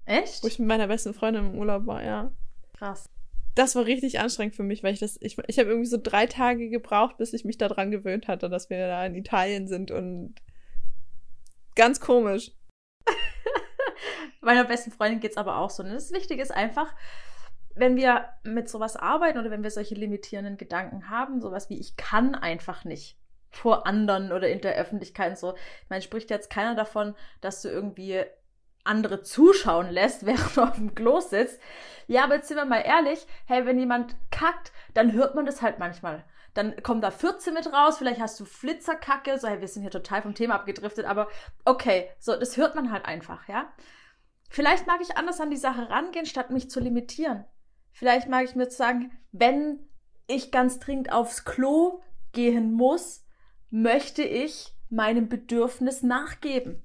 [0.05, 0.43] Echt?
[0.43, 2.31] Wo ich mit meiner besten Freundin im Urlaub war, ja.
[2.75, 3.07] Krass.
[3.53, 6.25] Das war richtig anstrengend für mich, weil ich das, ich, ich habe irgendwie so drei
[6.25, 10.35] Tage gebraucht, bis ich mich daran gewöhnt hatte, dass wir da in Italien sind und
[11.75, 12.51] ganz komisch.
[14.41, 15.83] Meiner besten Freundin geht's aber auch so.
[15.83, 16.93] Und das Wichtige ist einfach,
[17.75, 21.97] wenn wir mit sowas arbeiten oder wenn wir solche limitierenden Gedanken haben, sowas wie ich
[21.97, 23.17] kann einfach nicht
[23.51, 25.55] vor anderen oder in der Öffentlichkeit und so.
[25.55, 28.23] Ich meine, spricht jetzt keiner davon, dass du irgendwie
[28.83, 31.59] andere zuschauen lässt, während du auf dem Klo sitzt.
[32.07, 35.61] Ja, aber jetzt sind wir mal ehrlich, hey, wenn jemand kackt, dann hört man das
[35.61, 36.23] halt manchmal.
[36.53, 39.91] Dann kommen da 14 mit raus, vielleicht hast du Flitzerkacke, so, hey, wir sind hier
[39.91, 41.27] total vom Thema abgedriftet, aber
[41.65, 43.73] okay, so, das hört man halt einfach, ja.
[44.49, 47.43] Vielleicht mag ich anders an die Sache rangehen, statt mich zu limitieren.
[47.95, 49.79] Vielleicht mag ich mir jetzt sagen, wenn
[50.27, 52.01] ich ganz dringend aufs Klo
[52.33, 53.23] gehen muss,
[53.69, 56.83] möchte ich meinem Bedürfnis nachgeben.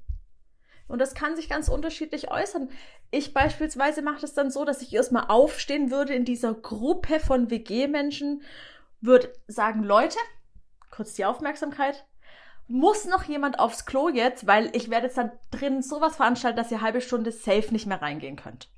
[0.87, 2.71] Und das kann sich ganz unterschiedlich äußern.
[3.11, 7.51] Ich beispielsweise mache das dann so, dass ich erstmal aufstehen würde in dieser Gruppe von
[7.51, 8.43] WG-Menschen,
[9.01, 10.19] würde sagen, Leute,
[10.93, 12.07] kurz die Aufmerksamkeit,
[12.69, 16.71] muss noch jemand aufs Klo jetzt, weil ich werde jetzt dann drin sowas veranstalten, dass
[16.71, 18.69] ihr halbe Stunde safe nicht mehr reingehen könnt.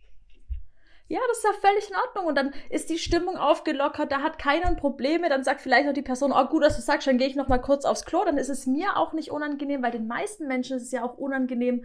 [1.13, 2.25] Ja, das ist ja völlig in Ordnung.
[2.25, 5.29] Und dann ist die Stimmung aufgelockert, da hat keiner Probleme.
[5.29, 7.49] Dann sagt vielleicht noch die Person, oh gut, dass du sagst, dann gehe ich noch
[7.49, 8.25] mal kurz aufs Klo.
[8.25, 11.19] Dann ist es mir auch nicht unangenehm, weil den meisten Menschen ist es ja auch
[11.19, 11.85] unangenehm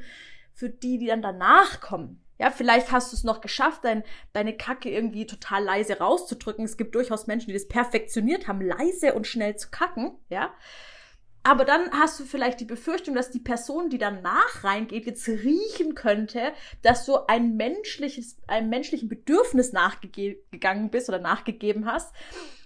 [0.53, 2.23] für die, die dann danach kommen.
[2.39, 6.63] Ja, vielleicht hast du es noch geschafft, dein, deine Kacke irgendwie total leise rauszudrücken.
[6.63, 10.53] Es gibt durchaus Menschen, die das perfektioniert haben, leise und schnell zu kacken, ja.
[11.47, 15.95] Aber dann hast du vielleicht die Befürchtung, dass die Person, die danach reingeht, jetzt riechen
[15.95, 22.13] könnte, dass du ein menschliches, einem menschlichen Bedürfnis nachgegangen bist oder nachgegeben hast.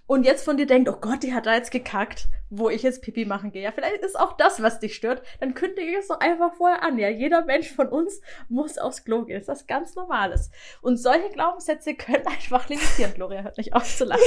[0.08, 3.04] Und jetzt von dir denkt, oh Gott, die hat da jetzt gekackt, wo ich jetzt
[3.04, 3.62] Pipi machen gehe.
[3.62, 5.22] Ja, vielleicht ist auch das, was dich stört.
[5.40, 6.98] Dann kündige es doch einfach vorher an.
[6.98, 9.36] Ja, jeder Mensch von uns muss aufs Klo gehen.
[9.36, 10.50] Das ist was ganz Normales.
[10.82, 13.14] Und solche Glaubenssätze können einfach limitieren.
[13.14, 14.24] Gloria hört nicht auf zu lachen.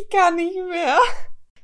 [0.00, 0.98] Ich kann nicht mehr.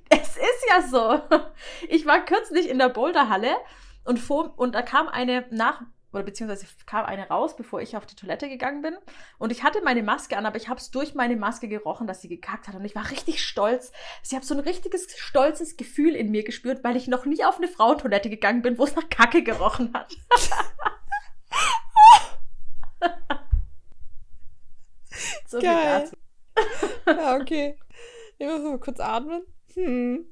[0.11, 1.23] Es ist ja so.
[1.88, 3.57] Ich war kürzlich in der Boulderhalle
[4.05, 8.07] und, vor, und da kam eine nach, oder beziehungsweise kam eine raus, bevor ich auf
[8.07, 8.97] die Toilette gegangen bin.
[9.38, 12.23] Und ich hatte meine Maske an, aber ich habe es durch meine Maske gerochen, dass
[12.23, 12.75] sie gekackt hat.
[12.75, 13.92] Und ich war richtig stolz.
[14.25, 17.59] Ich habe so ein richtiges stolzes Gefühl in mir gespürt, weil ich noch nie auf
[17.59, 20.16] eine Frauentoilette gegangen bin, wo es nach Kacke gerochen hat.
[25.47, 26.11] so Geil.
[27.07, 27.79] Ja, okay.
[28.38, 29.42] Ich muss mal kurz atmen.
[29.85, 30.27] Hm.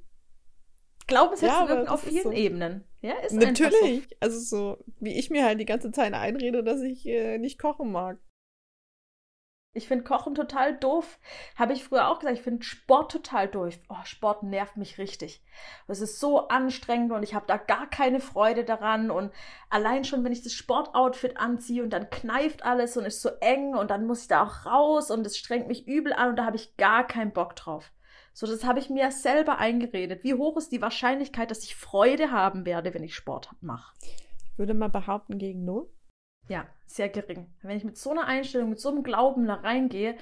[1.06, 2.32] Glaubenssätze Ja, wirken auf vielen so.
[2.32, 2.84] Ebenen.
[3.00, 4.08] Ja, ist Natürlich.
[4.20, 7.92] Also so, wie ich mir halt die ganze Zeit einrede, dass ich äh, nicht kochen
[7.92, 8.18] mag.
[9.72, 11.20] Ich finde Kochen total doof.
[11.54, 12.38] Habe ich früher auch gesagt.
[12.38, 13.78] Ich finde Sport total doof.
[13.90, 15.44] Oh, Sport nervt mich richtig.
[15.86, 19.10] Es ist so anstrengend und ich habe da gar keine Freude daran.
[19.10, 19.32] Und
[19.68, 23.74] allein schon, wenn ich das Sportoutfit anziehe und dann kneift alles und ist so eng
[23.74, 26.46] und dann muss ich da auch raus und es strengt mich übel an und da
[26.46, 27.92] habe ich gar keinen Bock drauf.
[28.38, 30.22] So, das habe ich mir selber eingeredet.
[30.22, 33.96] Wie hoch ist die Wahrscheinlichkeit, dass ich Freude haben werde, wenn ich Sport mache?
[34.02, 35.88] Ich würde mal behaupten, gegen null.
[36.46, 37.50] Ja, sehr gering.
[37.62, 40.18] Wenn ich mit so einer Einstellung, mit so einem Glauben da reingehe,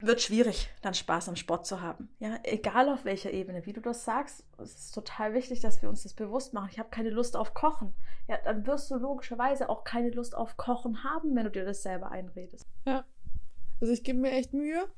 [0.00, 2.14] wird schwierig, dann Spaß am Sport zu haben.
[2.20, 5.88] Ja, egal auf welcher Ebene, wie du das sagst, es ist total wichtig, dass wir
[5.88, 6.68] uns das bewusst machen.
[6.70, 7.92] Ich habe keine Lust auf Kochen.
[8.28, 11.82] Ja, dann wirst du logischerweise auch keine Lust auf Kochen haben, wenn du dir das
[11.82, 12.68] selber einredest.
[12.84, 13.04] Ja.
[13.80, 14.88] Also ich gebe mir echt Mühe.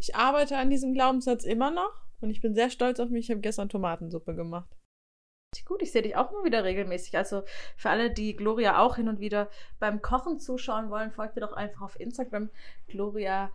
[0.00, 3.26] Ich arbeite an diesem Glaubenssatz immer noch und ich bin sehr stolz auf mich.
[3.26, 4.74] Ich habe gestern Tomatensuppe gemacht.
[5.66, 7.18] Gut, ich sehe dich auch immer wieder regelmäßig.
[7.18, 7.42] Also
[7.76, 11.52] für alle, die Gloria auch hin und wieder beim Kochen zuschauen wollen, folgt ihr doch
[11.52, 12.48] einfach auf Instagram
[12.88, 13.50] gloria.p.gerke,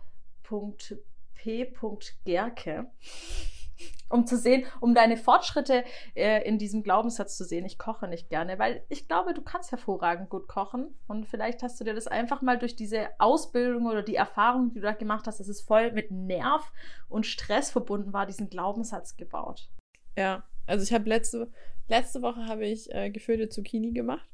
[4.08, 5.84] um zu sehen, um deine Fortschritte
[6.14, 7.64] äh, in diesem Glaubenssatz zu sehen.
[7.64, 11.80] Ich koche nicht gerne, weil ich glaube, du kannst hervorragend gut kochen und vielleicht hast
[11.80, 15.26] du dir das einfach mal durch diese Ausbildung oder die Erfahrung, die du da gemacht
[15.26, 16.72] hast, dass es voll mit Nerv
[17.08, 19.68] und Stress verbunden war, diesen Glaubenssatz gebaut.
[20.16, 21.50] Ja, also ich habe letzte,
[21.88, 24.28] letzte Woche habe ich äh, gefüllte Zucchini gemacht.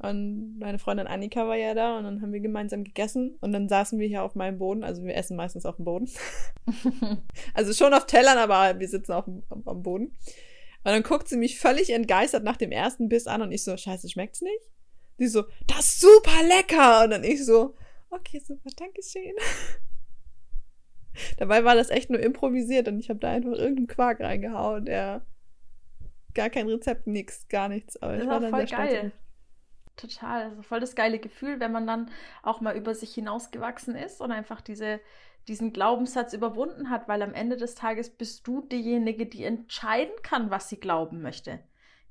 [0.00, 3.68] Und meine Freundin Annika war ja da und dann haben wir gemeinsam gegessen und dann
[3.68, 4.84] saßen wir hier auf meinem Boden.
[4.84, 6.08] Also wir essen meistens auf dem Boden.
[7.54, 10.06] also schon auf Tellern, aber wir sitzen auf dem, am Boden.
[10.06, 13.76] Und dann guckt sie mich völlig entgeistert nach dem ersten Biss an und ich so,
[13.76, 14.70] scheiße, schmeckt's nicht?
[15.18, 17.04] Sie so, das ist super lecker!
[17.04, 17.74] Und dann ich so,
[18.10, 19.34] okay, super, danke schön.
[21.38, 25.26] Dabei war das echt nur improvisiert und ich habe da einfach irgendeinen Quark reingehauen, der
[26.34, 28.00] gar kein Rezept, nix, gar nichts.
[28.00, 29.04] Aber Das ich war war voll stolz geil.
[29.04, 29.12] mich.
[29.98, 30.44] Total.
[30.44, 32.10] Also voll das geile Gefühl, wenn man dann
[32.42, 35.00] auch mal über sich hinausgewachsen ist und einfach diese,
[35.48, 40.50] diesen Glaubenssatz überwunden hat, weil am Ende des Tages bist du diejenige, die entscheiden kann,
[40.50, 41.58] was sie glauben möchte.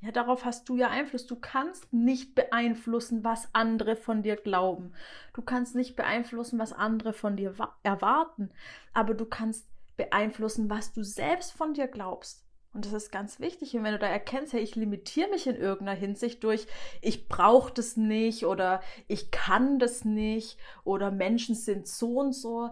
[0.02, 1.26] Ja, darauf hast du ja Einfluss.
[1.26, 4.93] Du kannst nicht beeinflussen, was andere von dir glauben.
[5.34, 8.52] Du kannst nicht beeinflussen, was andere von dir wa- erwarten.
[8.93, 12.47] Aber du kannst beeinflussen, was du selbst von dir glaubst.
[12.73, 13.75] Und das ist ganz wichtig.
[13.75, 16.67] Und wenn du da erkennst, hey, ich limitiere mich in irgendeiner Hinsicht durch,
[17.01, 22.69] ich brauche das nicht oder ich kann das nicht oder Menschen sind so und so,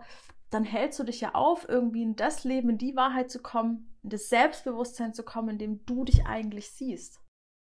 [0.51, 3.93] dann hältst du dich ja auf, irgendwie in das Leben, in die Wahrheit zu kommen,
[4.03, 7.19] in das Selbstbewusstsein zu kommen, in dem du dich eigentlich siehst.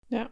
[0.10, 0.30] Ja.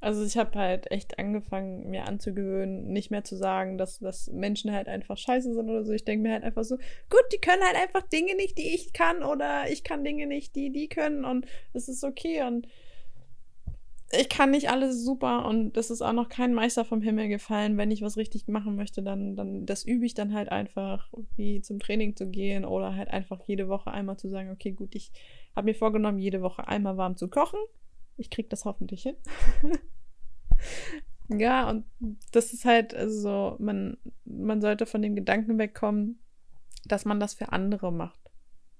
[0.00, 4.72] Also ich habe halt echt angefangen, mir anzugewöhnen, nicht mehr zu sagen, dass, dass Menschen
[4.72, 5.92] halt einfach scheiße sind oder so.
[5.92, 6.76] Ich denke mir halt einfach so,
[7.10, 10.56] gut, die können halt einfach Dinge nicht, die ich kann, oder ich kann Dinge nicht,
[10.56, 12.66] die die können und es ist okay und
[14.12, 17.76] ich kann nicht alles super und das ist auch noch kein Meister vom Himmel gefallen.
[17.76, 21.60] Wenn ich was richtig machen möchte, dann, dann das übe ich dann halt einfach, wie
[21.60, 25.12] zum Training zu gehen oder halt einfach jede Woche einmal zu sagen, okay, gut, ich
[25.54, 27.60] habe mir vorgenommen, jede Woche einmal warm zu kochen.
[28.20, 29.16] Ich krieg das hoffentlich hin.
[31.28, 31.86] ja, und
[32.32, 36.22] das ist halt also so, man, man sollte von dem Gedanken wegkommen,
[36.84, 38.20] dass man das für andere macht.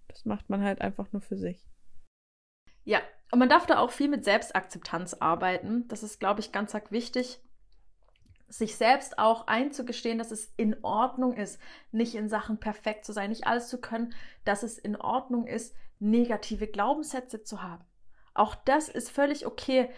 [0.08, 1.66] Das macht man halt einfach nur für sich.
[2.84, 3.00] Ja,
[3.32, 5.88] und man darf da auch viel mit Selbstakzeptanz arbeiten.
[5.88, 7.40] Das ist, glaube ich, ganz arg wichtig,
[8.48, 11.58] sich selbst auch einzugestehen, dass es in Ordnung ist,
[11.92, 14.12] nicht in Sachen perfekt zu sein, nicht alles zu können,
[14.44, 17.84] dass es in Ordnung ist, negative Glaubenssätze zu haben.
[18.40, 19.90] Auch das ist völlig okay.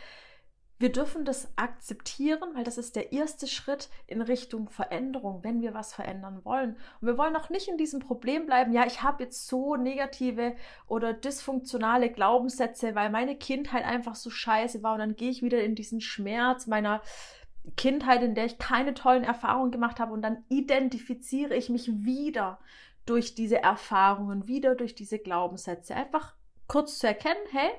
[0.81, 5.75] Wir dürfen das akzeptieren, weil das ist der erste Schritt in Richtung Veränderung, wenn wir
[5.75, 6.77] was verändern wollen.
[7.01, 10.57] Und wir wollen auch nicht in diesem Problem bleiben, ja, ich habe jetzt so negative
[10.89, 15.63] oder dysfunktionale Glaubenssätze, weil meine Kindheit einfach so scheiße war und dann gehe ich wieder
[15.63, 17.01] in diesen Schmerz meiner
[17.77, 22.59] Kindheit, in der ich keine tollen Erfahrungen gemacht habe und dann identifiziere ich mich wieder
[23.07, 25.95] durch diese Erfahrungen, wieder durch diese Glaubenssätze.
[25.95, 26.35] Einfach
[26.67, 27.71] kurz zu erkennen, hey,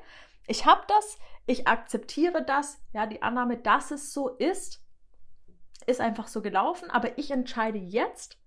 [0.48, 4.84] ich habe das, ich akzeptiere das, ja, die Annahme, dass es so ist,
[5.86, 8.38] ist einfach so gelaufen, aber ich entscheide jetzt,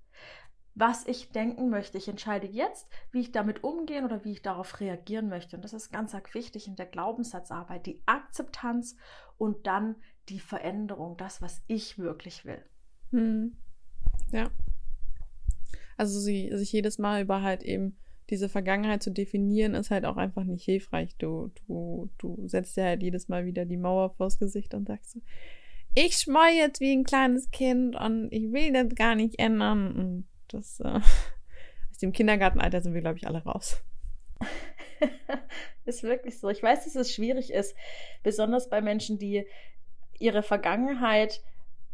[0.74, 1.96] was ich denken möchte.
[1.96, 5.56] Ich entscheide jetzt, wie ich damit umgehen oder wie ich darauf reagieren möchte.
[5.56, 8.96] Und das ist ganz arg wichtig in der Glaubenssatzarbeit, die Akzeptanz
[9.38, 9.96] und dann
[10.28, 12.62] die Veränderung, das, was ich wirklich will.
[13.10, 13.56] Hm.
[14.30, 14.50] Ja.
[15.96, 17.96] Also sie, sich jedes Mal über halt eben
[18.30, 21.14] diese Vergangenheit zu definieren, ist halt auch einfach nicht hilfreich.
[21.16, 25.12] Du, du, du setzt dir halt jedes Mal wieder die Mauer vors Gesicht und sagst
[25.12, 25.20] so,
[25.94, 29.96] ich schmeu jetzt wie ein kleines Kind und ich will das gar nicht ändern.
[29.96, 30.88] Und das, äh,
[31.90, 33.82] aus dem Kindergartenalter sind wir, glaube ich, alle raus.
[35.86, 36.48] ist wirklich so.
[36.50, 37.74] Ich weiß, dass es schwierig ist,
[38.22, 39.46] besonders bei Menschen, die
[40.18, 41.40] ihre Vergangenheit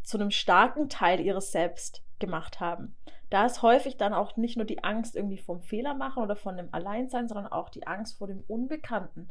[0.01, 2.95] zu einem starken Teil ihres Selbst gemacht haben.
[3.33, 6.55] Da ist häufig dann auch nicht nur die Angst irgendwie vom Fehler machen oder von
[6.55, 9.27] dem Alleinsein, sondern auch die Angst vor dem Unbekannten.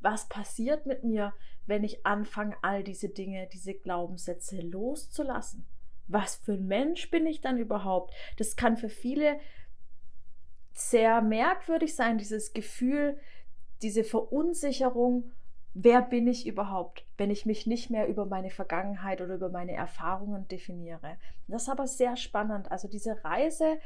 [0.00, 1.34] Was passiert mit mir,
[1.66, 5.66] wenn ich anfange, all diese Dinge, diese Glaubenssätze loszulassen?
[6.08, 8.14] Was für ein Mensch bin ich dann überhaupt?
[8.38, 9.38] Das kann für viele
[10.72, 13.20] sehr merkwürdig sein, dieses Gefühl,
[13.82, 15.30] diese Verunsicherung,
[15.74, 19.72] wer bin ich überhaupt, wenn ich mich nicht mehr über meine Vergangenheit oder über meine
[19.72, 21.16] Erfahrungen definiere.
[21.48, 22.70] Das ist aber sehr spannend.
[22.70, 23.78] Also diese Reise,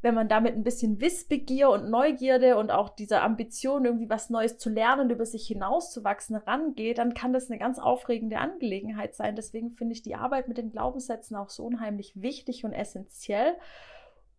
[0.00, 4.58] wenn man damit ein bisschen Wissbegier und Neugierde und auch dieser Ambition, irgendwie was Neues
[4.58, 9.34] zu lernen, über sich hinauszuwachsen, rangeht, dann kann das eine ganz aufregende Angelegenheit sein.
[9.34, 13.54] Deswegen finde ich die Arbeit mit den Glaubenssätzen auch so unheimlich wichtig und essentiell.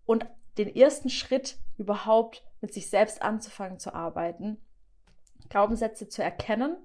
[0.05, 0.25] Und
[0.57, 4.57] den ersten Schritt überhaupt mit sich selbst anzufangen zu arbeiten,
[5.49, 6.77] Glaubenssätze zu erkennen.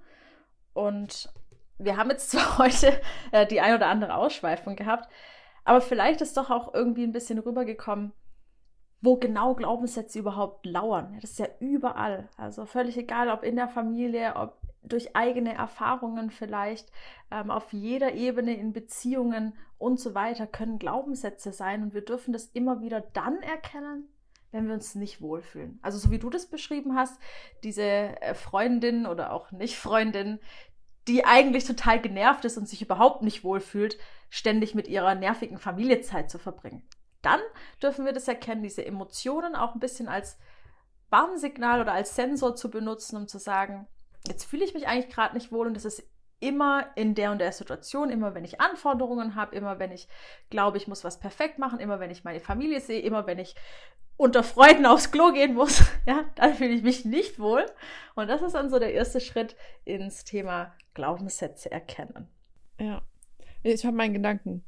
[0.75, 1.33] Und
[1.79, 3.01] wir haben jetzt zwar heute
[3.33, 5.09] äh, die ein oder andere Ausschweifung gehabt,
[5.65, 8.13] aber vielleicht ist doch auch irgendwie ein bisschen rübergekommen,
[9.01, 11.19] wo genau Glaubenssätze überhaupt lauern.
[11.21, 12.29] Das ist ja überall.
[12.37, 16.93] Also völlig egal, ob in der Familie, ob durch eigene Erfahrungen vielleicht,
[17.31, 21.83] ähm, auf jeder Ebene in Beziehungen und so weiter können Glaubenssätze sein.
[21.83, 24.09] Und wir dürfen das immer wieder dann erkennen,
[24.55, 25.81] wenn wir uns nicht wohlfühlen.
[25.83, 27.21] Also so wie du das beschrieben hast,
[27.65, 30.39] diese äh, Freundin oder auch nicht Freundin,
[31.09, 33.99] die eigentlich total genervt ist und sich überhaupt nicht wohlfühlt,
[34.31, 36.89] ständig mit ihrer nervigen Familie Zeit zu verbringen.
[37.21, 37.41] Dann
[37.83, 40.39] dürfen wir das erkennen, diese Emotionen auch ein bisschen als
[41.11, 43.89] Warnsignal oder als Sensor zu benutzen, um zu sagen,
[44.27, 47.39] jetzt fühle ich mich eigentlich gerade nicht wohl und das ist immer in der und
[47.39, 50.09] der Situation, immer wenn ich Anforderungen habe, immer wenn ich
[50.49, 53.57] glaube, ich muss was perfekt machen, immer wenn ich meine Familie sehe, immer wenn ich
[54.17, 57.67] unter Freuden aufs Klo gehen muss, ja, dann fühle ich mich nicht wohl.
[58.15, 62.29] Und das ist dann so der erste Schritt ins Thema Glaubenssätze erkennen.
[62.79, 63.03] Ja.
[63.63, 64.65] Ich habe meinen Gedanken.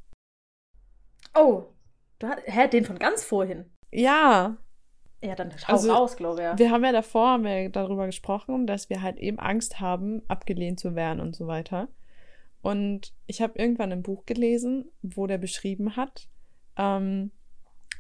[1.35, 1.65] Oh,
[2.19, 3.71] du hast, hä, den von ganz vorhin.
[3.93, 4.57] Ja.
[5.23, 6.59] Ja, dann schau also, raus, glaube ich.
[6.59, 10.81] Wir haben ja davor haben wir darüber gesprochen, dass wir halt eben Angst haben, abgelehnt
[10.81, 11.89] zu werden und so weiter.
[12.63, 16.29] Und ich habe irgendwann ein Buch gelesen, wo der beschrieben hat,
[16.77, 17.31] ähm,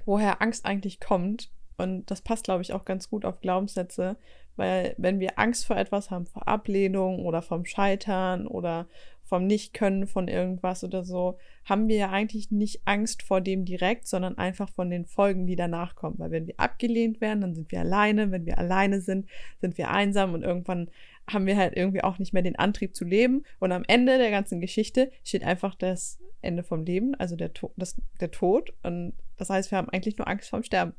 [0.06, 1.50] woher Angst eigentlich kommt.
[1.76, 4.16] Und das passt, glaube ich, auch ganz gut auf Glaubenssätze,
[4.56, 8.86] weil wenn wir Angst vor etwas haben, vor Ablehnung oder vom Scheitern oder
[9.26, 14.06] vom Nichtkönnen von irgendwas oder so, haben wir ja eigentlich nicht Angst vor dem direkt,
[14.06, 16.18] sondern einfach von den Folgen, die danach kommen.
[16.18, 18.30] Weil wenn wir abgelehnt werden, dann sind wir alleine.
[18.30, 19.26] Wenn wir alleine sind,
[19.60, 20.88] sind wir einsam und irgendwann
[21.28, 23.44] haben wir halt irgendwie auch nicht mehr den Antrieb zu leben.
[23.58, 27.72] Und am Ende der ganzen Geschichte steht einfach das Ende vom Leben, also der, to
[27.76, 28.72] das, der Tod.
[28.82, 30.94] Und das heißt, wir haben eigentlich nur Angst vorm Sterben.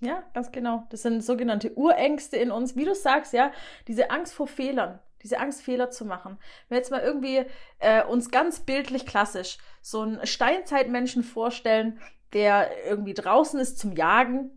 [0.00, 0.84] Ja, ganz genau.
[0.90, 2.76] Das sind sogenannte Urängste in uns.
[2.76, 3.50] Wie du sagst, ja,
[3.88, 6.38] diese Angst vor Fehlern diese Angst, Fehler zu machen.
[6.68, 7.44] Wenn wir jetzt mal irgendwie
[7.80, 12.00] äh, uns ganz bildlich klassisch so einen Steinzeitmenschen vorstellen,
[12.32, 14.56] der irgendwie draußen ist zum Jagen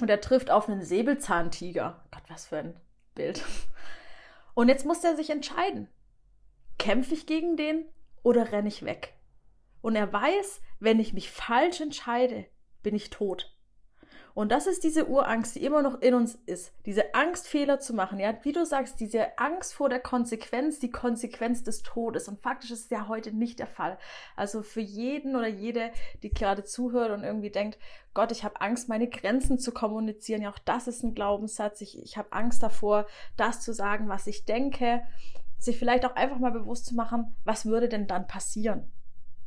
[0.00, 2.02] und er trifft auf einen Säbelzahntiger.
[2.10, 2.80] Gott, was für ein
[3.14, 3.44] Bild.
[4.58, 5.86] Und jetzt muss er sich entscheiden.
[6.80, 7.86] Kämpfe ich gegen den
[8.24, 9.14] oder renne ich weg?
[9.82, 12.44] Und er weiß, wenn ich mich falsch entscheide,
[12.82, 13.56] bin ich tot.
[14.38, 16.72] Und das ist diese Urangst, die immer noch in uns ist.
[16.86, 18.20] Diese Angst, Fehler zu machen.
[18.20, 22.28] Ja, wie du sagst, diese Angst vor der Konsequenz, die Konsequenz des Todes.
[22.28, 23.98] Und faktisch ist es ja heute nicht der Fall.
[24.36, 25.90] Also für jeden oder jede,
[26.22, 27.80] die gerade zuhört und irgendwie denkt,
[28.14, 30.40] Gott, ich habe Angst, meine Grenzen zu kommunizieren.
[30.42, 31.80] Ja, auch das ist ein Glaubenssatz.
[31.80, 35.02] Ich, ich habe Angst davor, das zu sagen, was ich denke.
[35.58, 38.88] Sich vielleicht auch einfach mal bewusst zu machen, was würde denn dann passieren?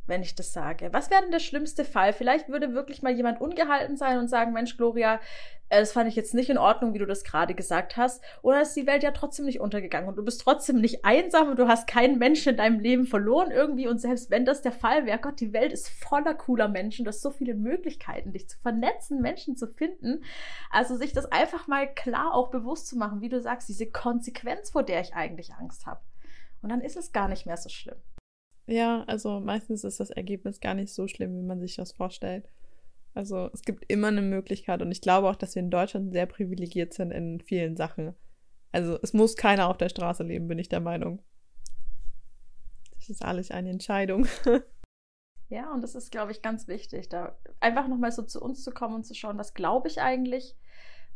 [0.06, 0.92] Wenn ich das sage?
[0.92, 2.12] Was wäre denn der schlimmste Fall?
[2.12, 5.20] Vielleicht würde wirklich mal jemand ungehalten sein und sagen, Mensch, Gloria,
[5.68, 8.22] äh, das fand ich jetzt nicht in Ordnung, wie du das gerade gesagt hast.
[8.42, 11.58] Oder ist die Welt ja trotzdem nicht untergegangen und du bist trotzdem nicht einsam und
[11.58, 13.88] du hast keinen Menschen in deinem Leben verloren irgendwie.
[13.88, 17.04] Und selbst wenn das der Fall wäre, Gott, die Welt ist voller cooler Menschen.
[17.04, 20.22] Du hast so viele Möglichkeiten, dich zu vernetzen, Menschen zu finden.
[20.70, 24.70] Also sich das einfach mal klar auch bewusst zu machen, wie du sagst, diese Konsequenz,
[24.70, 26.00] vor der ich eigentlich Angst habe.
[26.60, 27.96] Und dann ist es gar nicht mehr so schlimm.
[28.66, 32.48] Ja, also meistens ist das Ergebnis gar nicht so schlimm, wie man sich das vorstellt.
[33.14, 36.26] Also es gibt immer eine Möglichkeit und ich glaube auch, dass wir in Deutschland sehr
[36.26, 38.14] privilegiert sind in vielen Sachen.
[38.70, 41.20] Also es muss keiner auf der Straße leben, bin ich der Meinung.
[42.96, 44.26] Das ist alles eine Entscheidung.
[45.48, 48.70] Ja, und das ist, glaube ich, ganz wichtig, da einfach nochmal so zu uns zu
[48.70, 50.56] kommen und zu schauen, was glaube ich eigentlich,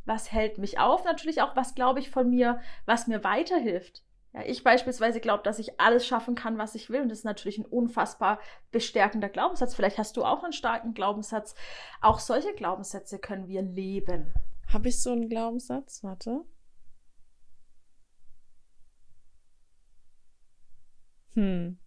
[0.05, 4.05] was hält mich auf, natürlich auch, was glaube ich von mir, was mir weiterhilft.
[4.37, 7.01] Ja, ich beispielsweise glaube, dass ich alles schaffen kann, was ich will.
[7.01, 8.39] Und das ist natürlich ein unfassbar
[8.71, 9.75] bestärkender Glaubenssatz.
[9.75, 11.55] Vielleicht hast du auch einen starken Glaubenssatz.
[12.03, 14.35] Auch solche Glaubenssätze können wir leben.
[14.69, 16.05] Habe ich so einen Glaubenssatz?
[16.05, 16.45] Warte.
[21.33, 21.79] Hm.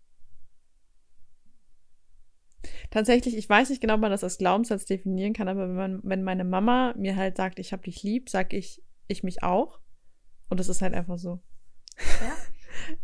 [2.89, 6.01] Tatsächlich, ich weiß nicht genau, ob man das als Glaubenssatz definieren kann, aber wenn, man,
[6.03, 9.79] wenn meine Mama mir halt sagt, ich habe dich lieb, sage ich, ich mich auch.
[10.49, 11.39] Und das ist halt einfach so.
[12.21, 12.35] Ja.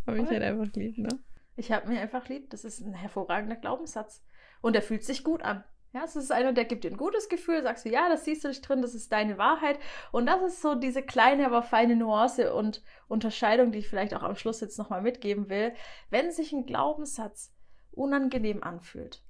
[0.06, 1.08] hab ich halt einfach lieb, ne?
[1.56, 2.50] Ich hab mich einfach lieb.
[2.50, 4.22] Das ist ein hervorragender Glaubenssatz.
[4.60, 5.64] Und er fühlt sich gut an.
[5.92, 8.44] Ja, es ist einer, der gibt dir ein gutes Gefühl, sagst du, ja, das siehst
[8.44, 9.78] du dich drin, das ist deine Wahrheit.
[10.12, 14.22] Und das ist so diese kleine, aber feine Nuance und Unterscheidung, die ich vielleicht auch
[14.22, 15.72] am Schluss jetzt nochmal mitgeben will.
[16.10, 17.54] Wenn sich ein Glaubenssatz
[17.92, 19.22] unangenehm anfühlt,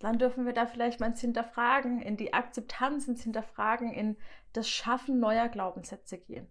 [0.00, 4.16] dann dürfen wir da vielleicht mal ins Hinterfragen, in die Akzeptanz, ins Hinterfragen, in
[4.52, 6.48] das Schaffen neuer Glaubenssätze gehen.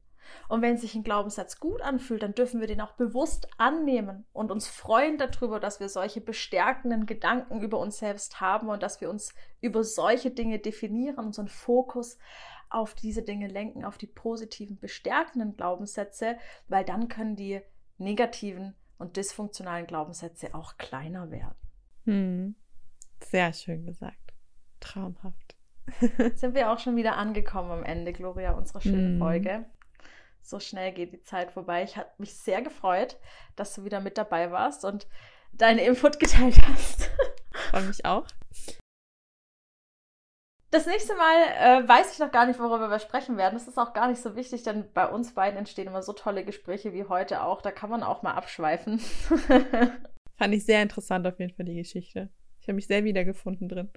[0.48, 4.52] Und wenn sich ein Glaubenssatz gut anfühlt, dann dürfen wir den auch bewusst annehmen und
[4.52, 9.10] uns freuen darüber, dass wir solche bestärkenden Gedanken über uns selbst haben und dass wir
[9.10, 12.18] uns über solche Dinge definieren, unseren Fokus
[12.70, 17.62] auf diese Dinge lenken, auf die positiven, bestärkenden Glaubenssätze, weil dann können die
[17.98, 21.56] negativen und dysfunktionalen Glaubenssätze auch kleiner werden.
[22.06, 22.56] Hm.
[23.24, 24.34] Sehr schön gesagt.
[24.80, 25.56] Traumhaft.
[26.36, 29.20] Sind wir auch schon wieder angekommen am Ende, Gloria, unserer schönen mm.
[29.20, 29.66] Folge.
[30.50, 31.84] So schnell geht die Zeit vorbei.
[31.84, 33.18] Ich habe mich sehr gefreut,
[33.56, 35.06] dass du wieder mit dabei warst und
[35.54, 37.08] deine Input geteilt hast.
[37.70, 38.26] Freue mich auch.
[40.72, 43.54] Das nächste Mal äh, weiß ich noch gar nicht, worüber wir sprechen werden.
[43.54, 46.44] Das ist auch gar nicht so wichtig, denn bei uns beiden entstehen immer so tolle
[46.44, 47.62] Gespräche wie heute auch.
[47.62, 49.00] Da kann man auch mal abschweifen.
[50.36, 52.32] Fand ich sehr interessant auf jeden Fall die Geschichte.
[52.60, 53.92] Ich habe mich sehr wiedergefunden drin.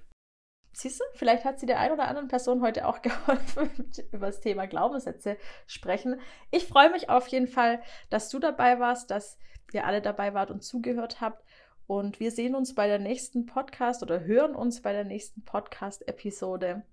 [0.73, 3.69] Siehst du, vielleicht hat sie der ein oder anderen Person heute auch geholfen,
[4.11, 6.19] über das Thema Glaubenssätze sprechen.
[6.51, 9.37] Ich freue mich auf jeden Fall, dass du dabei warst, dass
[9.71, 11.43] ihr alle dabei wart und zugehört habt.
[11.85, 16.83] Und wir sehen uns bei der nächsten Podcast oder hören uns bei der nächsten Podcast-Episode.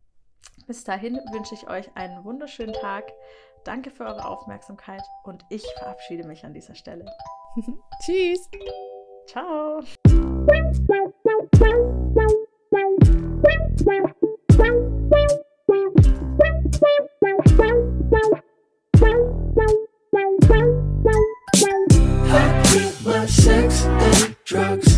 [0.66, 3.12] Bis dahin wünsche ich euch einen wunderschönen Tag.
[3.64, 7.07] Danke für eure Aufmerksamkeit und ich verabschiede mich an dieser Stelle.
[8.03, 8.49] Tschüss.
[9.26, 9.81] Ciao.
[22.32, 24.89] I keep my sex, and drugs.